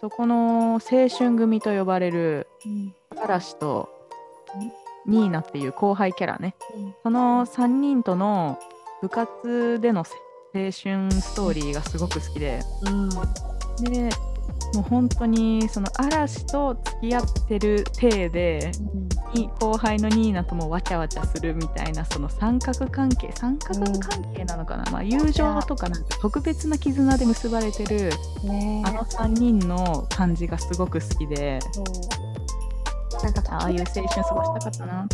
[0.00, 2.94] そこの青春組と呼ばれるうん。
[3.22, 3.88] 嵐と
[5.06, 6.54] ニーナっていう後輩キャラね。
[6.74, 8.58] うんその3人との
[9.02, 10.04] 部活での青
[10.54, 12.60] 春ストーリーがすごく好きで。
[12.84, 13.08] うん。
[13.90, 14.10] で
[14.74, 18.72] もう本当にその嵐と付き合ってる体で
[19.34, 28.10] に後輩のニーナともわちゃわちゃするみたいなその三角関係三角関係なのかな、まあ、友情とかなんか特別な絆で結ばれてる
[28.44, 28.82] ね。
[28.86, 31.60] あの3人の感じがすごく好きで
[33.22, 35.08] なんかああいう青春過ごしたかったな。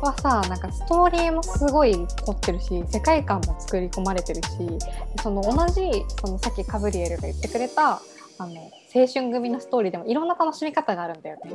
[0.00, 4.48] はさなんかストーリーもすごい凝ってるし世界観も作り込まれてるし
[5.22, 5.90] その同じ
[6.20, 8.00] そのさっきカブリエルが言ってくれた
[8.38, 11.52] あの青春組のストーリーでもいろんな楽しみ方があるんだよね。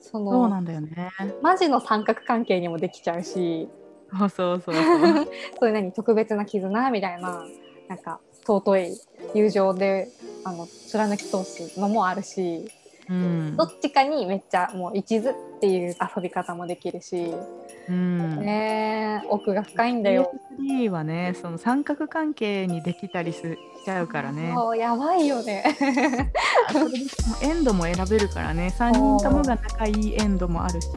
[0.00, 1.10] そそうのなんだよね。
[1.42, 3.68] マジの三角関係にもできちゃうし
[4.16, 4.74] そうそうそう。
[5.58, 7.42] そういう何特別な絆みたいな
[7.88, 9.00] なんか尊い
[9.34, 10.08] 友情で
[10.44, 12.70] あの貫き通すのもあるし
[13.08, 13.56] うん。
[13.56, 17.32] どっちかにめっちゃもう一途っていう遊び方もできるし、
[17.88, 18.40] うん。
[18.40, 20.32] ねえ奥が深いんだよ。
[20.58, 23.40] PS3 はねその三角関係にできたりし
[23.84, 24.54] ちゃうからね。
[24.78, 25.64] やばいよね。
[27.42, 28.72] エンドも選べるからね。
[28.78, 30.88] 3人ともが仲いいエンドもあるし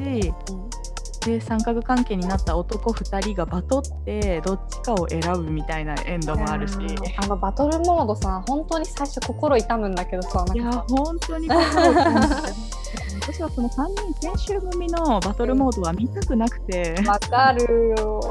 [1.27, 6.75] で三角関係になった男2人がバトってどっちかを選ぶみたいなエンドもあるし。
[6.75, 6.87] うん
[7.19, 18.21] あのバトルモードさ本当に最初心痛むんだけどさいや本当に私はこの3人研修組のバトルモードは見たくなくて、さわかるよ。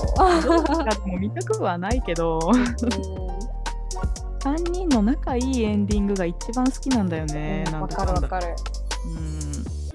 [0.44, 2.38] どっちかでも見たくはないけど
[4.40, 7.64] 3人の仲いいエンディングが一番好きなんだよね。
[7.66, 8.54] うんわなんかるわかる。
[9.06, 9.35] うん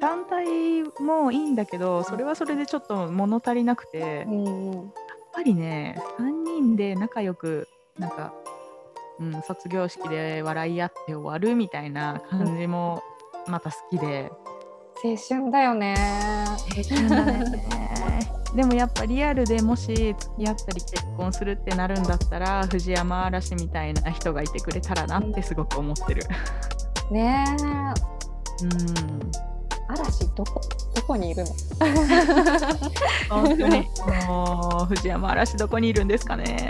[0.01, 4.93] 団体もいいんだけどそれはそれでちょっと物足りなくて、やっうんうん
[5.33, 8.33] ぱりね3人で仲良くなんか、
[9.19, 13.01] うん、卒業式で笑い合って終わるみたいな感じも
[13.47, 14.31] また好きで。
[15.03, 15.95] 青春だよね。
[18.55, 26.23] でもやっぱリアルでもし付き合ったり結婚するってなるんだったら藤山嵐みたいな人がいてくれたらなってすごく思ってる。
[27.09, 27.63] ねえ
[28.63, 29.50] うん
[29.93, 30.61] 嵐どこ
[30.95, 31.49] どこにいるの？
[33.29, 33.87] 本当に
[34.27, 36.69] もう藤山嵐どこにいるんですかね？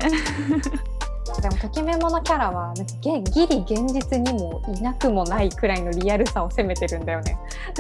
[1.42, 7.38] でもときめものキャラはなんかげギリ現実にもいなくもないくらいのリアルさを攻めてるんだよね。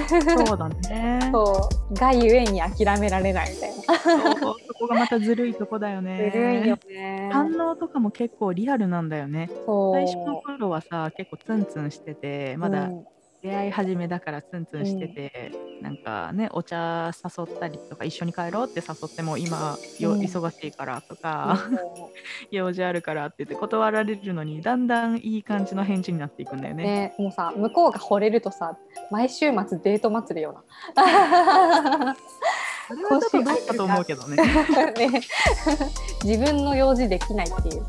[0.07, 1.19] そうだね。
[1.33, 3.75] そうがゆえに諦められないみたいな。
[4.37, 6.31] そこがまたずるいとこだよね。
[6.33, 7.29] ずるいよね。
[7.33, 9.49] 反応とかも結構リアルなんだよね。
[9.93, 13.05] 最初の頃はさ結構ツンツンしててまだうん
[13.41, 21.57] 出会い始めだからツンツンしてて、なんかねお茶誘ったりとか一緒に帰ろうって誘っても今よ、うん忙しいからとか、
[22.51, 26.83] 用事あるからって言って断られるのにだんだんいい感じの返事になっていくんだよね。
[26.83, 28.77] ね、もうさ向こうが惚れるとさ
[29.09, 30.63] 毎週末デート祭りよ
[30.95, 32.15] な。
[32.87, 34.35] それはちょっとどうかと思うけどね。
[34.97, 35.21] ね
[36.23, 37.85] 自分の用事できないっていう。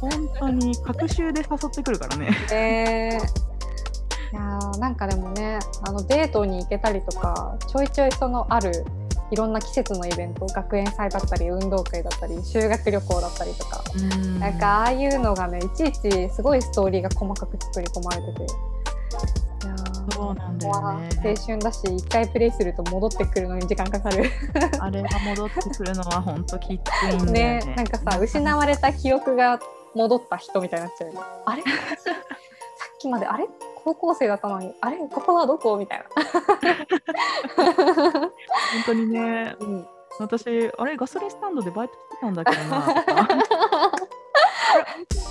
[0.00, 2.30] 本当に隔週で誘ってくるからね。
[2.50, 3.20] ね
[4.32, 8.84] いやーなんかでもねあのデートに行けたりとかちょいちょいそのある
[9.30, 14.38] いろんな季節のイベント学園祭だったり運動会だったり修学旅行だったりとか、うん。
[14.38, 18.42] なんかああいうのがねいちいちすごいストーリーが細かく作り込まれてて。
[18.44, 21.08] いやーそうなんだよね。
[21.24, 24.30] 青春だし一回プレイすると戻ってくるのに時間かかる。
[24.78, 27.32] あれが戻ってくるのは本当きついんだよね。
[27.66, 27.74] ね。
[27.74, 29.58] なんかさ失われた記憶が
[29.94, 31.20] 戻った人みたいになっちゃうよね。
[31.46, 31.62] あれ？
[31.62, 33.48] 私 さっきまであれ？
[33.86, 35.76] 高校生だったのにあれここはどこ？
[35.76, 36.04] みたい
[37.56, 38.32] 本
[38.84, 39.44] 当にね。
[39.44, 39.86] な、うん、
[40.18, 40.44] 私
[40.76, 42.82] あれガソリンスタンドでバイトしてたんだけどな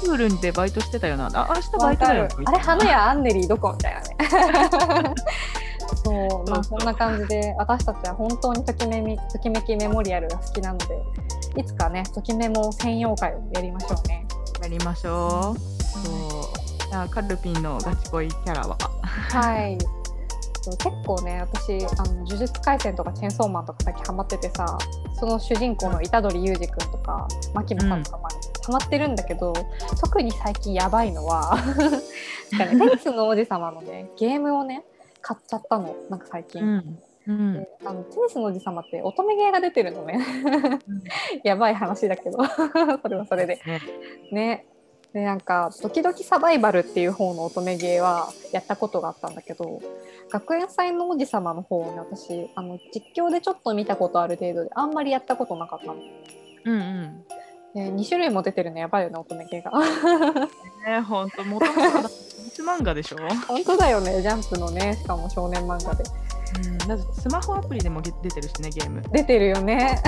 [0.05, 1.29] プールでバイトしてたよな。
[1.33, 2.29] あ明日バイトだよ。
[2.45, 3.73] あれ花屋アンネリーどこ？
[3.73, 4.15] みたいなね。
[6.05, 10.85] そうまあそんな感じで私たちは本当にときめみときめきメモリアルが好きなので
[11.57, 14.25] いつかねときメモ専用会をやりましょうね。
[14.61, 15.59] やりましょう。
[15.59, 16.34] そう
[16.95, 18.77] あカルピンのガチ恋キャラは。
[18.77, 19.77] はい。
[20.65, 24.77] 結構ね私あの呪術廻戦とかチェンソーマンとか最近ハマっててさ
[25.13, 28.27] その主人公の虎杖裕二君とか牧野さんとかも
[28.65, 29.53] ハマってるんだけど、
[30.01, 31.55] 特に最近やばいのは
[32.49, 34.83] テニスの王子様のねゲームをね
[35.21, 36.63] 買っちゃったのなんか最近。
[36.63, 36.99] うん。
[37.27, 37.53] うん。
[37.53, 40.19] であのテニスの王子様って乙女ゲーが出てるのね。
[41.45, 42.39] やばい話だけど。
[43.01, 43.59] それはそれで。
[43.65, 43.81] ね。
[44.31, 44.65] ね
[45.15, 49.81] でなんか「ドキドキサバイバル」っていう方の乙女ゲーはやったことがあったんだけど
[50.29, 55.95] 学園祭の王子様の方をね私あの実況でちょっと見たことある程度であんまりやったことなかったの。
[56.65, 57.25] うんうん。
[57.73, 59.71] で2種類も出てるのやばいよね乙女ゲーが。
[60.85, 66.03] ね本当元々はミス漫画でしょ、 本当だよねジャンプのねしかも少年漫画で。
[66.67, 69.01] うん、だスマホアプリでも出てるしねゲーム。
[69.13, 70.01] 出てるよね。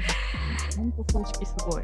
[0.76, 1.82] 本当公式すごい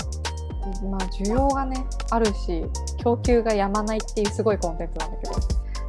[0.91, 2.65] まあ需要がねあるし
[2.99, 5.33] 供給がやまないっていうすごいコンテンツなんだけど。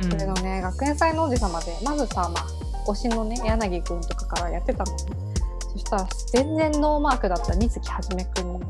[0.03, 0.11] うん。
[0.11, 2.45] それのね学園祭の王子様でまずさ、まあ、
[2.89, 4.97] 推しのね柳くんとかからやってたのね。
[5.72, 8.53] そしたら全然ノーマークだった水木はじめくん。
[8.53, 8.65] にね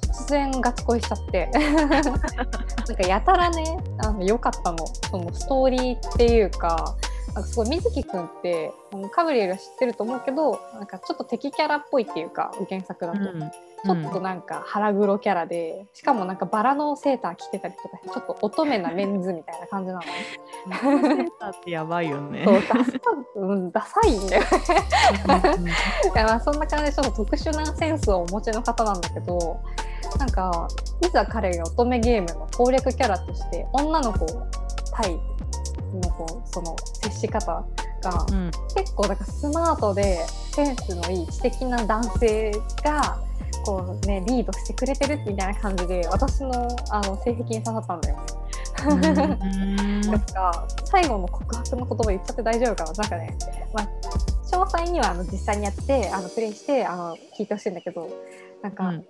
[0.00, 1.50] 突然ガチ恋しちゃって。
[1.56, 4.78] なんかやたらねあの良かったの。
[5.10, 6.96] そのストーリーっていうか
[7.34, 8.72] なんかすごい水木くんって
[9.12, 13.18] カブリエルは知ってると思うけどなんかちょっと敵キャラっぽいっていうか原作だと。
[13.18, 13.50] うん
[13.84, 22.44] ちょっとなんか腹黒キャラで、しかもなんかバラのセーター着てたりとかちょっと乙女なメンズみたいな感じなのセーターってやばいよね。
[22.44, 23.00] そうダサ,、
[23.36, 24.48] うん、ダサいんだよね。
[25.56, 25.70] うん い
[26.14, 29.60] やまあそんな感じでちょっと特殊なセンスをお持ちの方なんだけど
[30.18, 30.68] なんか
[31.06, 34.26] いざ彼が乙女ゲームの攻略キャラとして女の子
[34.92, 37.64] 対のこうその接し方
[38.02, 38.50] が、うん。
[38.76, 40.18] 結構だからスマートで
[40.52, 42.52] センスのいい知的な男性
[42.84, 43.18] が
[43.64, 48.22] こうねリードしてくれてるみたいな感じで私のあの性癖に刺さったんだよね。
[50.08, 52.92] なんか最後の告白の言葉言っちゃって大丈夫かな？
[52.92, 53.38] なんかね、
[53.74, 53.88] まあ、
[54.46, 58.08] 詳細にはあの実際にやってあのプレイしてあの聞いてほしいんだけど
[58.62, 59.04] なんか、うん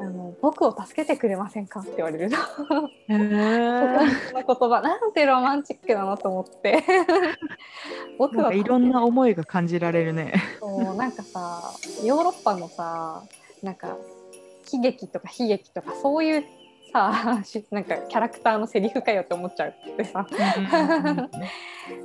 [0.00, 2.36] あの僕を助けてくれませんかって言われるの。
[3.08, 4.08] へー。
[4.34, 6.82] 言葉なんてロマンチックなのと思って。
[8.18, 10.34] 僕はかいろんな思いが感じられるね。
[10.60, 11.62] そうなんかさ
[12.04, 13.22] ヨーロッパのさ
[13.62, 13.96] なんか
[14.66, 16.44] 喜劇とか悲劇とかそういう
[16.92, 20.26] さし なんかキャラクターのセリフかよって思っちゃうってさ。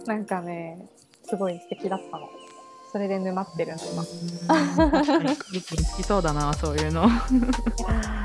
[0.05, 0.87] なんかね
[1.23, 2.29] すごい素敵だったの
[2.93, 4.03] それで沼ってるの今。
[4.03, 4.05] い
[4.91, 5.35] 確かに。
[5.35, 7.01] 好きそうだなそういうの。
[7.01, 7.07] や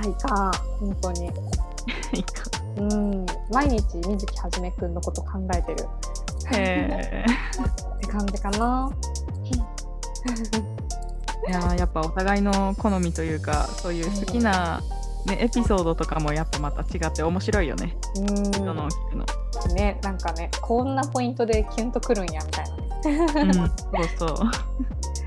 [0.02, 1.30] ーいかん本当に。
[2.76, 5.86] うん毎日水木はじめくんのこと考えてる。
[6.52, 7.24] へ
[7.96, 8.90] って感じかな。
[10.26, 14.82] ーいやーやっぱお互いの好みというかそういう好きな、
[15.28, 17.96] ね、エピソードとかもやっぱまた違って面白いよね。
[18.16, 19.24] うんその聞くの。
[19.74, 22.64] ねなんかねこんなポイントでキュンとくるんやみたい
[23.34, 23.54] なねうん、
[24.18, 24.50] そうそう。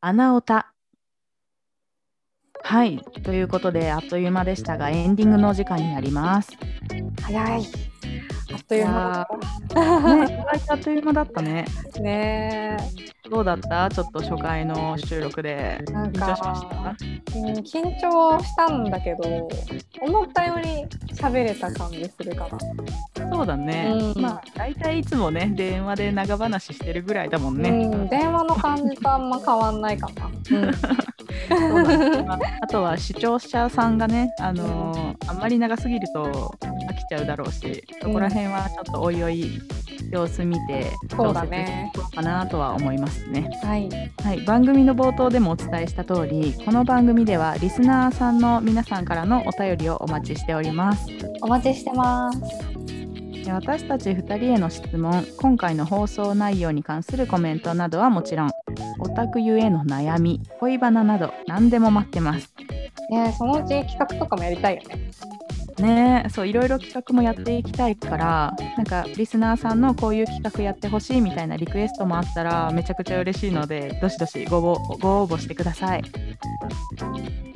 [0.00, 0.72] 穴オタ
[2.62, 2.98] はい。
[3.22, 6.50] ということであっという間でしたがエンディングのお時間になります。
[7.22, 7.62] 早い。
[8.50, 9.28] あっという間
[10.26, 11.66] ね、あっという間だったね。
[12.00, 12.76] ね。
[13.30, 13.90] どうだった？
[13.90, 15.84] ちょっと初回の収録で。
[15.86, 17.38] 緊張しましかた？
[17.38, 19.48] うん緊張したんだけど
[20.00, 22.58] 思ったより喋れた感じするかな
[23.30, 24.22] そうだね、うん。
[24.22, 27.68] まあ大体いつもね電話で長話してるぐらいだもんね。
[27.68, 30.78] うん、電話の感じとあんま変わんないかな、そうだね
[31.17, 31.17] ま
[31.50, 39.60] あ あとは視聴者さんがね、あのーあんまり長すぎると飽きちゃうだろうしそこら辺はちょっとおいおい
[40.10, 43.50] 様子見て調節していこうかなとは思いますね。
[43.62, 43.88] はい。
[44.24, 51.06] はい、番組の冒頭でもお伝えした通りこの番組ではリスナーさんの皆さんからのお便りをお待ちしております。
[51.42, 52.40] お待ちしてます。
[52.40, 52.87] で
[53.52, 55.24] 私たち2人への質問。
[55.38, 58.50] 今回の放送内容に関するコメントなどはもちろん
[59.00, 62.52] オタクゆえの悩み恋バナなど何でも待ってます。
[63.10, 65.10] ねそのうち企画とかもやりたいよね。
[65.82, 66.26] ね。
[66.30, 76.02] そういろいろ企画もやっていきたいからなんかリスナーさんのこういう企画やってほしいみたいなリクエストもあったらめちゃくちゃ嬉しいのでどしどしご応募ご応募してください、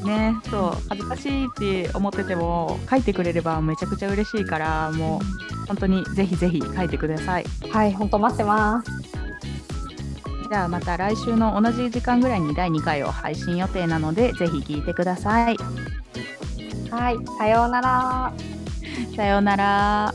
[0.06, 5.20] ねそう恥ずかしいって思ってても書いてくれればめちゃくちゃ嬉しいからも
[5.62, 7.46] う本当にぜひぜひ書いてください。
[7.72, 9.23] はい本当待ってます
[10.54, 15.56] じゃあまた来週の同じ時間ぐらいに第2回を配信予定なのでぜひ聞いてください。
[16.92, 18.32] はいさようなら。
[19.16, 20.14] さようなら